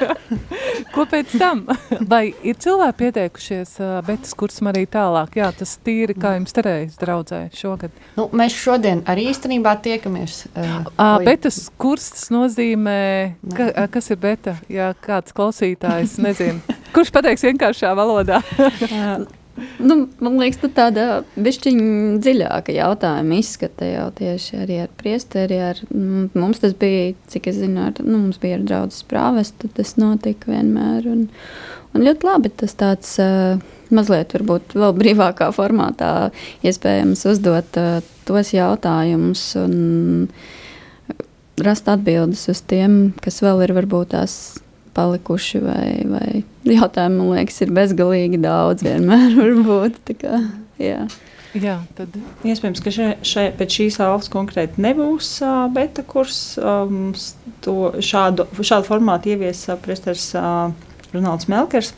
[0.94, 1.64] Ko pēc tam?
[2.08, 5.38] Vai ir cilvēki pieteikušies betas kursam arī tālāk?
[5.40, 7.94] Jā, tas tīri, kā jums terējas draudzē šogad.
[8.18, 10.44] Nu, mēs šodien arī īstenībā tiekamies.
[10.54, 13.00] Uh, betas kurs nozīmē,
[13.56, 14.58] ka, kas ir beta?
[14.72, 16.78] Jā, kāds klausītājs, nezinu.
[16.94, 18.42] Kurš pateiks vienkāršā valodā?
[19.78, 21.04] Nu, man liekas, ka tāda
[21.38, 25.60] bišķiņa dziļāka jautājuma izskata jau tieši arī ar priesteri.
[25.70, 25.82] Ar,
[26.34, 30.50] mums tas bija, cik es zinu, ar, nu, mums bija ar draudzes prāvestu, tas notika
[30.50, 31.06] vienmēr.
[31.10, 31.28] Un,
[31.94, 33.14] un ļoti labi tas tāds
[33.94, 36.10] mazliet varbūt vēl brīvākā formātā
[36.66, 37.78] iespējams uzdot
[38.26, 39.76] tos jautājumus un
[41.62, 44.34] rast atbildes uz tiem, kas vēl ir varbūt tās
[44.94, 46.28] palikuši, vai, vai
[46.68, 50.00] jautājumu, man liekas, ir bezgalīgi daudz vienmēr varbūt.
[50.20, 50.40] Kā,
[50.80, 51.04] jā.
[51.54, 56.56] Jā, tad iespējams, ka še, še, pēc šīs alfas konkrēti nebūs uh, beta kurs.
[56.58, 57.12] Um,
[57.62, 60.72] to, šādu, šādu formātu ievies uh, presters uh,
[61.12, 61.92] Ronalds Melkers.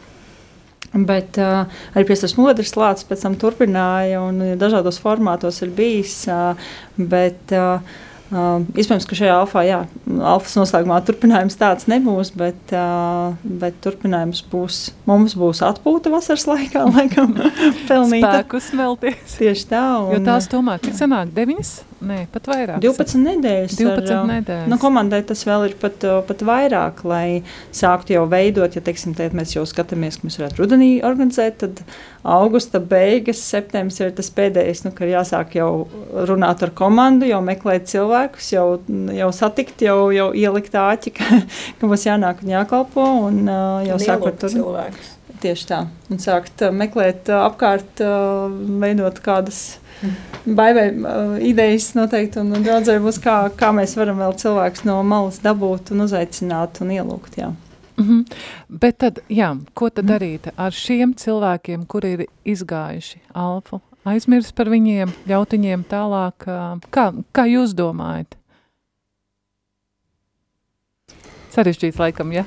[0.93, 1.65] Bet uh,
[1.97, 6.19] arī Priestris Modris Lācis pēc tam turpināja, un dažādos formātos ir bijis.
[6.29, 6.69] Uh,
[7.01, 7.81] bet, uh,
[8.27, 9.81] Uh, iespējams, ka šajā alfā, jā,
[10.19, 14.81] alfas noslēgumā turpinājums tāds nebūs, bet, uh, bet turpinājums būs.
[15.07, 17.37] Mums būs atpūta vasaras laikā, laikam,
[17.91, 18.33] pelnīta.
[18.33, 19.39] Spēku smelties.
[19.39, 19.85] Tieši tā.
[20.03, 21.77] Un, jo tās tomēr, cik sanāk, deviņas
[22.07, 22.81] Nē, pat vairāk.
[22.85, 23.77] 12 nedēļas.
[23.81, 24.69] 12 ar, nedēļas.
[24.71, 27.43] Nu, komandai tas vēl ir pat, pat vairāk, lai
[27.75, 31.83] sāktu jau veidot, ja teiksim, mēs jau skatāmies, ka mēs varētu rudenī organizēt, tad
[32.27, 35.71] augusta beigas, septembris ir tas pēdējais, nu, kad jāsāk jau
[36.31, 38.67] runāt ar komandu, jau meklēt cilvēkus, jau,
[39.17, 41.43] jau satikt, jau, jau ielikt āķi, ka,
[41.81, 44.55] ka mums jānāk un jākalpo un uh, jau sākot tur.
[44.55, 45.13] Cilvēkus.
[45.43, 45.83] Tieši tā.
[46.11, 48.47] Un sākt uh, meklēt uh, apkārt, uh,
[48.81, 49.77] veidot kādas
[50.47, 52.41] baigās uh, idejas noteikti.
[52.43, 56.83] Un, un draudzē būs, kā, kā mēs varam vēl cilvēkus no malas dabūt un uzaicināt
[56.85, 57.39] un ielūgt.
[57.41, 57.53] Jā.
[57.97, 58.37] Mm -hmm.
[58.69, 63.81] Bet tad, jā, ko tad darīt ar šiem cilvēkiem, kuri ir izgājuši alfu?
[64.05, 66.45] Aizmirst par viņiem, ļaut viņiem tālāk.
[66.91, 68.37] Kā, kā jūs domājat?
[71.51, 72.45] Sarežģīts laikam, ja?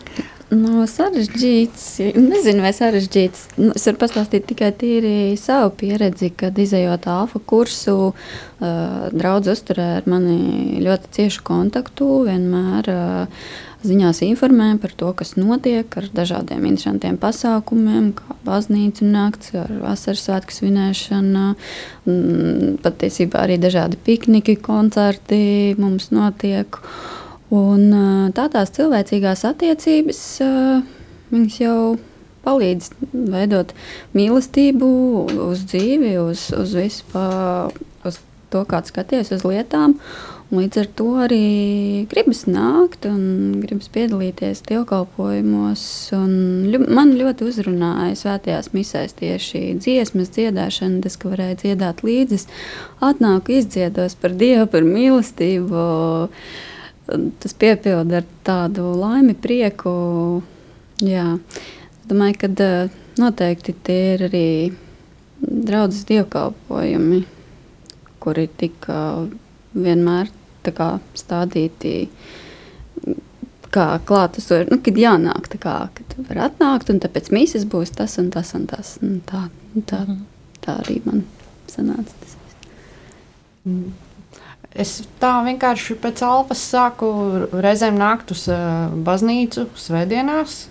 [0.49, 1.83] No sarežģīts,
[2.17, 3.41] nezinu, vai sarežģīts.
[3.59, 9.85] Nu, es varu pastāstīt tikai tīri savu pieredzi, kad izējot alfa kursu, uh, draudz uzturē
[9.99, 13.43] ar mani ļoti ciešu kontaktu, vienmēr uh,
[13.85, 20.25] ziņās informē par to, kas notiek ar dažādiem interesantiem pasākumiem, kā baznīcu nakts, ar vasaras
[20.25, 21.45] svētku svinēšanu,
[22.09, 26.81] mm, patiesībā arī dažādi pikniki, koncerti mums notiek.
[26.81, 27.15] Uh,
[27.55, 30.21] Un tādās cilvēcīgās attiecības
[31.33, 31.81] viņas jau
[32.45, 33.75] palīdz veidot
[34.17, 34.89] mīlestību
[35.49, 37.23] uz dzīvi, uz, uz visu, pa,
[38.05, 38.19] uz
[38.53, 39.97] to, kā skaties uz lietām.
[40.49, 41.43] Līdz ar to arī
[42.09, 45.83] gribas nākt un gribas piedalīties dievkalpojumos.
[46.73, 52.41] Ļu, man ļoti uzrunāja svētajās misēs tieši dziesmas dziedāšana, tas, ka varēja dziedāt līdzi.
[53.05, 55.85] Atnāku izdziedos par Dievu, par mīlestību
[57.41, 59.91] tas piepilda ar tādu laimi, prieku.
[61.03, 61.37] Jā.
[62.09, 62.69] Domāju, ka
[63.19, 64.47] noteikti tie ir arī
[65.39, 67.21] draudzes dievkalpojumi,
[68.19, 68.99] kuri tika
[69.73, 70.31] vienmēr
[70.75, 72.09] kā, stādīti.
[73.69, 78.17] Kā klātesot, nu, kad jānāk, tā kā, kad var atnākt, un tāpēc mīsas būs tas
[78.17, 78.95] un tas un tas.
[79.05, 79.43] Un tā,
[79.85, 80.23] tā, mhm.
[80.65, 81.21] tā arī man
[81.69, 82.15] sanāca.
[82.23, 82.37] Tas.
[83.69, 83.91] Mm.
[84.77, 87.07] Es tā vienkārši pēc alfas sāku
[87.49, 90.67] reizēm nākt uz uh, baznīcu svētdienās.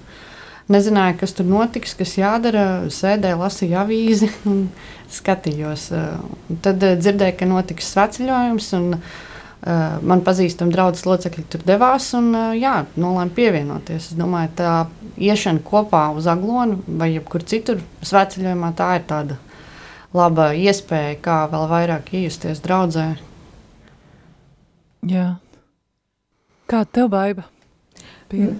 [0.70, 2.66] Nezināju, kas tur notiks, kas jādara.
[2.94, 4.68] Sēdēju, lasīju avīzi un
[5.10, 5.88] skatījos.
[5.90, 8.70] Uh, tad uh, dzirdēju, ka notiks sveceļojums.
[8.78, 8.94] Un,
[10.06, 14.12] man pazīstami draugs locekļi tur devās un jā, nolēma pievienoties.
[14.12, 14.74] Es domāju, tā
[15.18, 19.40] iešana kopā uz aglonu vai jebkur citur sveceļojumā tā ir tāda
[20.14, 23.16] laba iespēja, kā vēl vairāk iejusties draudzē.
[25.06, 25.36] Jā.
[26.68, 27.46] Kā tev baiva?
[28.28, 28.54] Pie...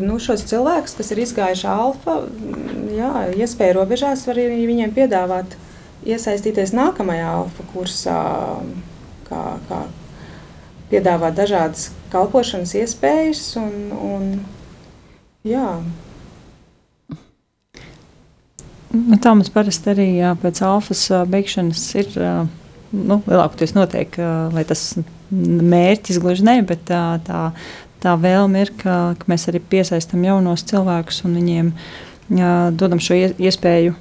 [0.00, 2.14] Nu, šos cilvēkus, kas ir izgājuši alfa,
[2.96, 5.52] jā, iespēja robežās var arī viņiem piedāvāt
[6.08, 8.16] iesaistīties nākamajā alfa kursā,
[9.28, 9.82] kā, kā
[10.88, 13.42] piedāvāt dažādas kalpošanas iespējas.
[13.60, 14.26] Un, un,
[15.44, 15.68] jā.
[18.96, 24.16] Nu, tā mums parasti arī jā, pēc alfas beigšanas ir nu, lielākoties notiek,
[24.56, 24.94] vai tas
[25.30, 27.50] mērķis gluži ne, bet tā, tā,
[28.02, 31.70] tā vēlme ir, ka, ka mēs arī piesaistām jaunos cilvēkus un viņiem
[32.38, 33.96] jā, dodam šo iespēju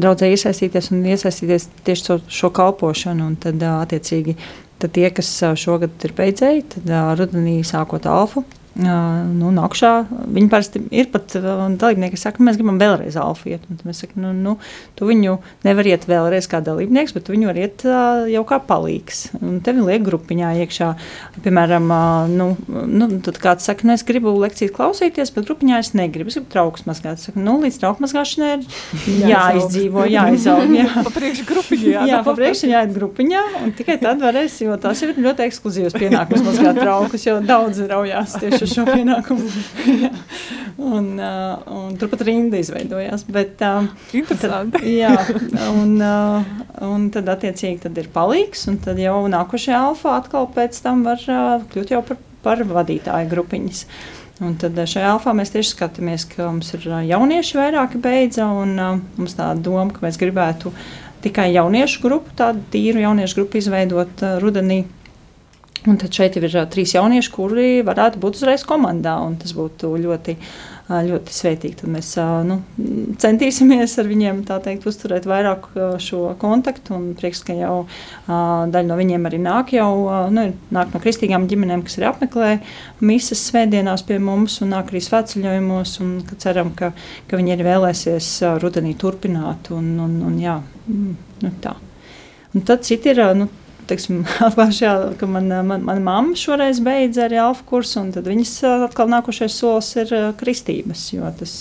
[0.00, 3.32] draudzē iesaistīties un iesaistīties tieši šo, šo kalpošanu.
[3.32, 4.36] Un tad, attiecīgi,
[4.80, 8.44] tad tie, kas šogad ir beidzēji, tad rudenī sākot alfu,
[8.78, 9.90] nu, nākšā.
[10.30, 13.64] Viņi parasti ir pat dalībnieki, kas saka, mēs gribam vēlreiz alfa iet.
[13.86, 14.54] Mēs sakām, nu, nu,
[14.98, 17.84] tu viņu nevar iet vēlreiz kā dalībnieks, bet viņu var iet
[18.30, 19.24] jau kā palīgs.
[19.40, 20.92] Un tevi liek grupiņā iekšā.
[21.42, 21.90] Piemēram,
[22.30, 26.30] nu, nu, tad kāds saka, nu, es gribu lekcijas klausīties, bet grupiņā es negribu.
[26.30, 27.22] Es gribu trauks mazgāt.
[27.24, 28.64] Saka, nu, līdz trauks mazgāšanai ir
[29.26, 30.70] jāizdzīvo, jāizaug.
[30.78, 31.90] Jā, pa priekšu grupiņā.
[31.90, 33.44] Jā, jā pa priekšu jāiet grupiņā.
[33.64, 38.38] Un tikai tad varēs, jo tās ir ļoti ekskluzīvas pienākums mazgāt traukus, jo daudz raujās
[38.40, 39.48] tieši šo pienākumu.
[40.80, 43.24] un, uh, un turpat rinda izveidojās.
[43.32, 44.78] Bet, uh, Interesanti.
[44.78, 45.12] Tad, jā,
[45.70, 50.80] un, uh, un tad attiecīgi tad ir palīgs, un tad jau nākošie alfa atkal pēc
[50.84, 53.84] tam var uh, kļūt jau par, par vadītāju grupiņas.
[54.40, 58.96] Un tad šajā alfā mēs tieši skatāmies, ka mums ir jaunieši vairāki beidza, un uh,
[59.18, 60.72] mums tā doma, ka mēs gribētu
[61.20, 64.86] tikai jauniešu grupu, tādu tīru jauniešu grupu izveidot uh, rudenī.
[65.88, 69.14] Un tad šeit ir trīs jaunieši, kuri varētu būt uzreiz komandā.
[69.40, 70.34] Tas būtu ļoti,
[70.90, 71.78] ļoti svētīgi.
[71.80, 72.10] Tad mēs
[72.44, 72.58] nu,
[73.22, 75.70] centīsimies ar viņiem teikt, uzturēt vairāk
[76.04, 76.98] šo kontaktu.
[77.16, 77.78] Prieks, ka jau
[78.28, 79.88] daļa no viņiem arī nāk, jau,
[80.36, 80.44] nu,
[80.76, 82.50] nāk no kristīgām ģimenēm, kas arī apmeklē
[83.00, 85.94] misijas svētdienās pie mums un nāk arī svētceļojumos.
[86.04, 86.12] Un,
[86.44, 86.92] ceram, ka,
[87.30, 88.28] ka viņi arī vēlēsies
[88.60, 89.72] rudenī turpināt.
[89.72, 91.72] Un, un, un, jā, mm, nu, tā.
[92.52, 93.24] un tad citi ir.
[93.40, 93.48] Nu,
[93.90, 98.54] teiksim, atklāšu, ka mana man, man mamma šoreiz beidza arī alfa kursu, un tad viņas
[98.86, 101.08] atkal nākošais solis ir kristības.
[101.40, 101.54] Tas,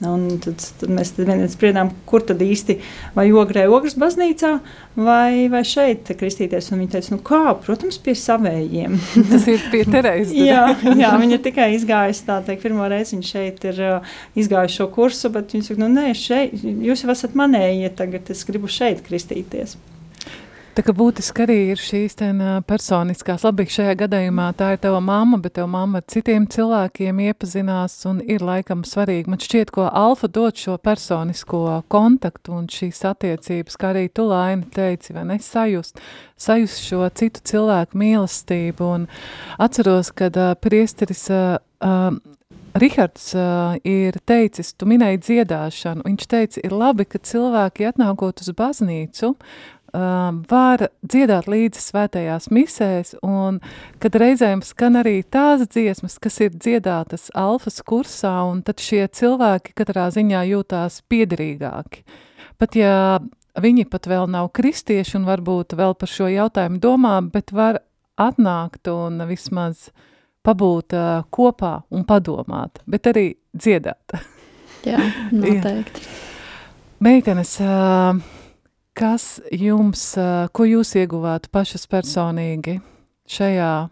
[0.00, 2.78] tad, tad mēs tad vienreiz spriedām, kur tad īsti
[3.16, 4.52] vai ogrē ogres baznīcā
[5.00, 6.70] vai, vai šeit kristīties.
[6.72, 8.98] Un viņa teica, nu kā, protams, pie savējiem.
[9.32, 10.34] Tas ir pie Terēzes.
[10.50, 10.64] jā,
[11.00, 15.32] jā, viņa tikai izgājusi tā teikt, pirmo reizi viņa šeit ir uh, izgājusi šo kursu,
[15.34, 19.78] bet viņa saka, nu nē, šeit, jūs jau esat manējie, tagad es gribu šeit kristīties.
[20.70, 25.40] Tā kā būtiski arī ir šīs ten, personiskās, labi, šajā gadījumā tā ir tava mamma,
[25.42, 29.26] bet tava mamma ar citiem cilvēkiem iepazinās un ir laikam svarīgi.
[29.32, 34.68] Man šķiet, ko Alfa dod šo personisko kontaktu un šīs attiecības, kā arī tu, Laini,
[34.70, 35.98] teici, vai ne, sajust,
[36.38, 38.92] sajust šo citu cilvēku mīlestību.
[38.94, 39.08] Un
[39.58, 42.14] atceros, kad uh, priesteris uh, uh,
[42.78, 48.52] Rihards uh, ir teicis, tu minēji dziedāšanu, viņš teica, ir labi, ka cilvēki atnākot uz
[48.54, 49.32] baznīcu,
[49.92, 53.58] var dziedāt līdzi svētajās misēs, un
[54.02, 59.74] kad reizēm skan arī tās dziesmas, kas ir dziedātas alfas kursā, un tad šie cilvēki
[59.74, 62.04] katrā ziņā jūtās piederīgāki.
[62.60, 63.20] Pat ja
[63.58, 67.80] viņi pat vēl nav kristieši un varbūt vēl par šo jautājumu domā, bet var
[68.20, 69.88] atnākt un vismaz
[70.46, 74.16] pabūt uh, kopā un padomāt, bet arī dziedāt.
[74.86, 75.00] Jā,
[75.36, 76.06] noteikti.
[77.00, 78.20] Meitenes, uh,
[79.00, 80.02] Kas jums,
[80.52, 82.74] ko jūs ieguvāt pašas personīgi
[83.32, 83.88] šajā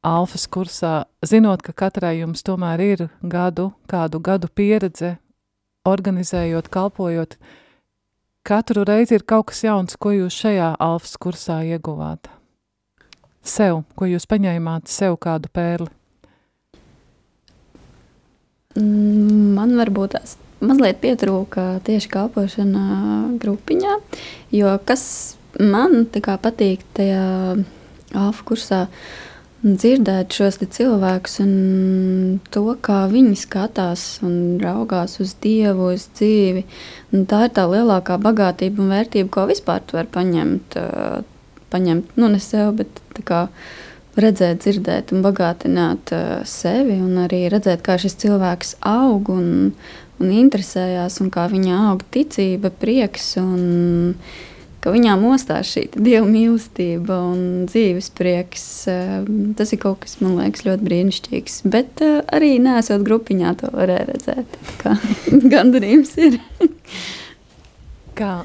[0.00, 5.18] alfas kursā, zinot, ka katrai jums tomēr ir gadu, kādu gadu pieredze,
[5.84, 7.36] organizējot, kalpojot,
[8.40, 12.32] katru reizi ir kaut kas jauns, ko jūs šajā alfas kursā ieguvāt?
[13.44, 15.92] Sev, ko jūs paņēmāt sev kādu pērli?
[18.80, 22.84] Mm, man varbūt tās mazliet pietrūka tieši kalpošana
[23.40, 23.96] grupiņā,
[24.56, 25.04] jo kas
[25.58, 27.26] man patīk tajā
[28.16, 28.86] AFU kursā,
[29.60, 31.52] dzirdēt šos cilvēkus un
[32.52, 36.64] to, kā viņi skatās un raugās uz Dievu, uz dzīvi.
[37.12, 40.78] Un tā ir tā lielākā bagātība un vērtība, ko vispār var paņemt.
[41.70, 43.48] paņemt nu, ne sev, bet kā,
[44.16, 46.10] redzēt, dzirdēt un bagātināt
[46.48, 49.52] sevi, un arī redzēt, kā šis cilvēks aug un,
[50.20, 54.22] un interesējās, un kā viņa aug ticība, prieks, un
[54.80, 58.64] ka viņām mostās šī dieva mīlestība un dzīves prieks.
[58.90, 59.26] Eh,
[59.58, 61.58] tas ir kaut kas, man liekas, ļoti brīnišķīgs.
[61.72, 64.56] Bet eh, arī nesot grupiņā to varēja redzēt.
[64.80, 64.96] Kā
[65.52, 66.40] gandarījums ir.
[68.20, 68.40] kā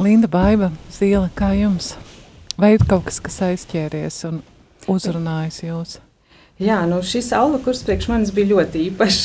[0.00, 1.94] Linda Baiba, Zīle, kā jums?
[2.60, 4.40] Vai ir kaut kas, kas aizķēries un
[4.90, 5.98] uzrunājis jūs?
[6.62, 9.24] Jā, nu šis alva kurs priekš manis bija ļoti īpašs.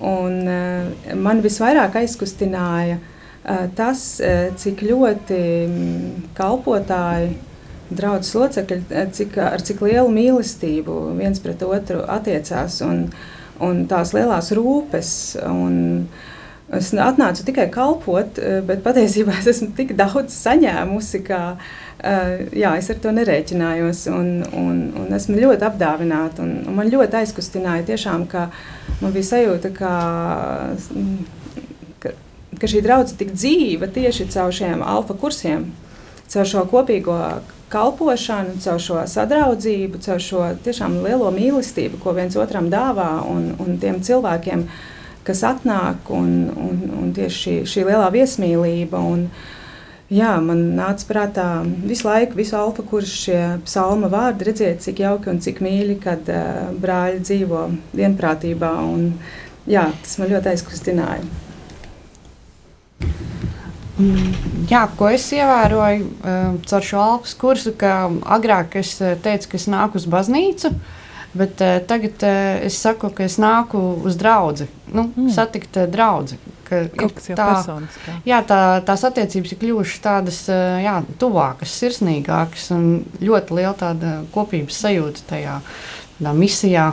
[0.00, 5.80] Un, uh, man visvairāk aizkustināja uh, tas, uh, cik ļoti um,
[6.36, 7.34] kalpotāji,
[7.94, 8.80] draugs locekļi,
[9.14, 13.06] cik, ar cik lielu mīlestību viens pret otru attiecās un,
[13.62, 15.10] un tās lielās rūpes.
[15.46, 16.08] Un,
[16.76, 21.40] Es atnācu tikai kalpot, bet patiesībā es esmu tik daudz saņēmusi, ka
[22.54, 24.06] jā, es ar to nerēķinājos.
[24.12, 26.44] Un, un, un esmu ļoti apdāvināta.
[26.44, 29.94] Un, un man ļoti aizkustināja tiešām, ka uh, man bija sajūta, ka,
[32.02, 32.12] ka,
[32.60, 35.68] ka šī draudzene tik dzīva tieši caur šiem alfa kursiem,
[36.32, 37.18] caur šo kopīgo
[37.72, 43.80] kalpošanu, caur šo sadraudzību, caur šo tiešām lielo mīlestību, ko viens otram dāvā un, un
[43.82, 44.68] tiem cilvēkiem,
[45.26, 49.02] kas atnāk, un, un, un tieši šī, šī lielā viesmīlība.
[49.14, 49.28] Un,
[50.12, 55.30] Jā, man nāca prātā visu laiku, visu alfa kursu šie psalma vārdi, redziet, cik jauki
[55.32, 57.62] un cik mīļi, kad uh, brāļi dzīvo
[57.96, 58.68] vienprātībā.
[58.84, 59.08] Un,
[59.66, 61.24] jā, tas man ļoti aizkustināja.
[63.94, 64.30] Mm,
[64.68, 67.96] jā, ko es ievēroju uh, caur šo alfa kursu, ka
[68.36, 70.74] agrāk es teicu, ka es nāku uz baznīcu.
[71.34, 75.30] Bet uh, tagad uh, es saku, ka es nāku uz draugu, nu, mm.
[75.34, 76.80] satikt uh, draugu ka
[77.36, 77.48] tā.
[78.26, 82.86] Jā, tā, tās attiecības ir kļuvušas tādas jā, tuvākas, sirsnīgākas un
[83.22, 85.58] ļoti liela tāda kopības sajūta tajā
[86.34, 86.90] misijā,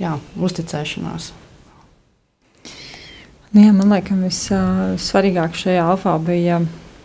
[0.00, 1.32] jā, uzticēšanās.
[3.54, 4.48] Nu jā, man liekas,
[4.96, 6.62] vissvarīgāk šajā alfā bija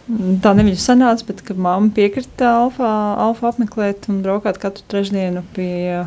[0.10, 2.88] Tā neviņu sanāca, bet kad mamma piekrita alfa,
[3.22, 6.00] alfa apmeklēt un braukāt katru trešdienu pie,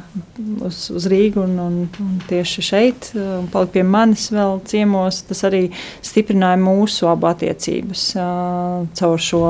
[0.66, 5.44] uz, uz Rīgu un, un, un tieši šeit, un palikt pie manis vēl ciemos, tas
[5.46, 5.68] arī
[6.02, 9.44] stiprināja mūsu abu attiecības uh, caur šo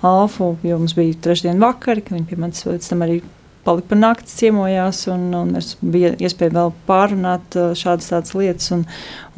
[0.00, 3.20] alfu, jo mums bija trešdienu vakari, ka viņi pie manis līdz tam arī
[3.68, 8.84] palika par nakti ciemojās, un, un es bija iespēja vēl pārunāt šādas tādas lietas, un,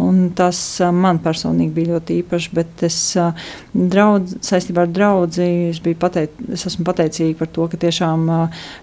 [0.00, 0.60] un tas
[0.94, 2.98] man personīgi bija ļoti īpaši, bet es
[3.74, 8.28] draudz, saistībā ar draudzi, es, pateic, es esmu pateicīga par to, ka tiešām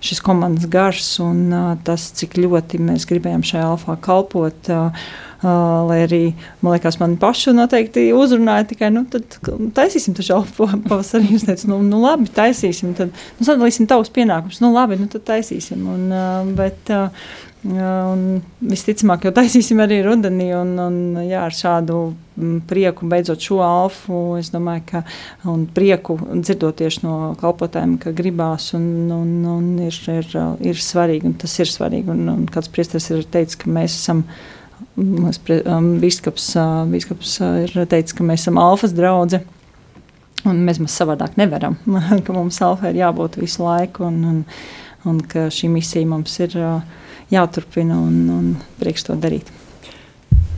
[0.03, 1.47] šis komandas gars un
[1.87, 6.21] tas, cik ļoti mēs gribējām šajā alfā kalpot, Uh, lai arī
[6.61, 9.39] man liekas, man pašu noteikti uzrunāja tikai, nu, tad
[9.77, 11.35] taisīsim to šaubu pavasarī.
[11.37, 14.61] Es teicu, nu, nu labi, taisīsim, tad nu, sadalīsim tavus pienākumus.
[14.63, 15.83] Nu, labi, nu, tad taisīsim.
[15.93, 16.07] Un,
[16.57, 16.95] bet,
[17.67, 18.21] Un
[18.61, 20.51] visticamāk, jau taisīsim arī rudenī.
[20.55, 21.97] Un, un, jā, ar šādu
[22.69, 25.01] prieku beidzot šo alfu, es domāju, ka
[25.75, 30.29] prieku dzirdot tieši no kalpotājiem, ka gribās un, un, un ir, ir,
[30.69, 31.33] ir svarīgi.
[31.41, 32.13] Tas ir svarīgi.
[32.13, 34.23] Un, un kāds priesteris ir teicis, ka mēs esam
[34.97, 39.43] Bīskaps um, uh, ir teicis, ka mēs esam alfas draugi.
[40.47, 41.75] Un mēs maz savādāk nevaram,
[42.25, 44.39] ka mums alfa ir jābūt visu laiku, un, un,
[45.09, 46.79] un ka šī misija mums ir uh,
[47.33, 48.47] jāturpina un, un
[48.79, 49.51] priekš to darīt.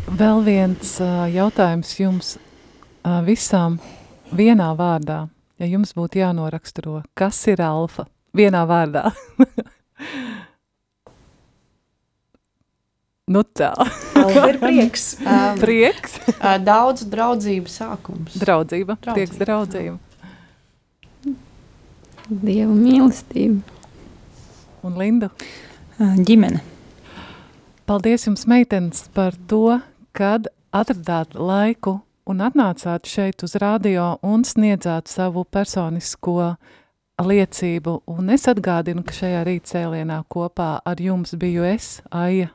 [0.10, 2.38] Vēl viens uh, jautājums jums
[3.26, 3.80] visām
[4.36, 5.26] vienā vārdā.
[5.60, 9.10] Ja jums būtu jānoraksturo, kas ir alfa vienā vārdā?
[13.30, 13.74] Nu tā.
[14.50, 15.12] ir prieks.
[15.22, 16.18] Um, prieks.
[16.66, 18.34] Daudz draudzību sākums.
[18.42, 18.98] Draudzība.
[18.98, 19.14] draudzība.
[19.14, 19.98] Prieks draudzība.
[22.30, 23.62] Dieva mīlestība.
[24.86, 25.30] Un Linda?
[26.00, 26.62] Ģimene.
[27.90, 29.80] Paldies jums, meitenes, par to,
[30.16, 32.00] kad atradāt laiku
[32.30, 36.54] un atnācāt šeit uz radio un sniedzāt savu personisko
[37.20, 38.00] liecību.
[38.14, 42.54] Un es atgādinu, ka šajā rītcēlienā kopā ar jums biju es, Aija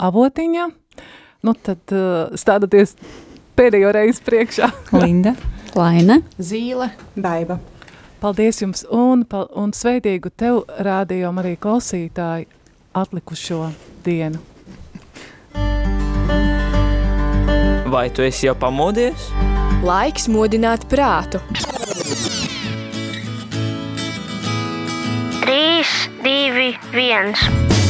[0.00, 0.68] avotiņa,
[1.46, 2.96] nu tad uh, stādoties
[3.58, 4.70] pēdējo reizi priekšā.
[5.02, 5.34] Linda.
[5.76, 6.20] Laine.
[6.40, 6.90] Zīle.
[7.14, 7.60] Baiba.
[8.20, 9.24] Paldies jums un,
[9.56, 12.50] un sveitīgu tev, rādījom arī klausītāji,
[12.92, 13.70] atlikušo
[14.04, 14.42] dienu.
[17.90, 19.30] Vai tu esi jau pamodies?
[19.82, 21.40] Laiks modināt prātu.
[25.40, 25.88] 3,
[26.22, 27.89] 2, 1.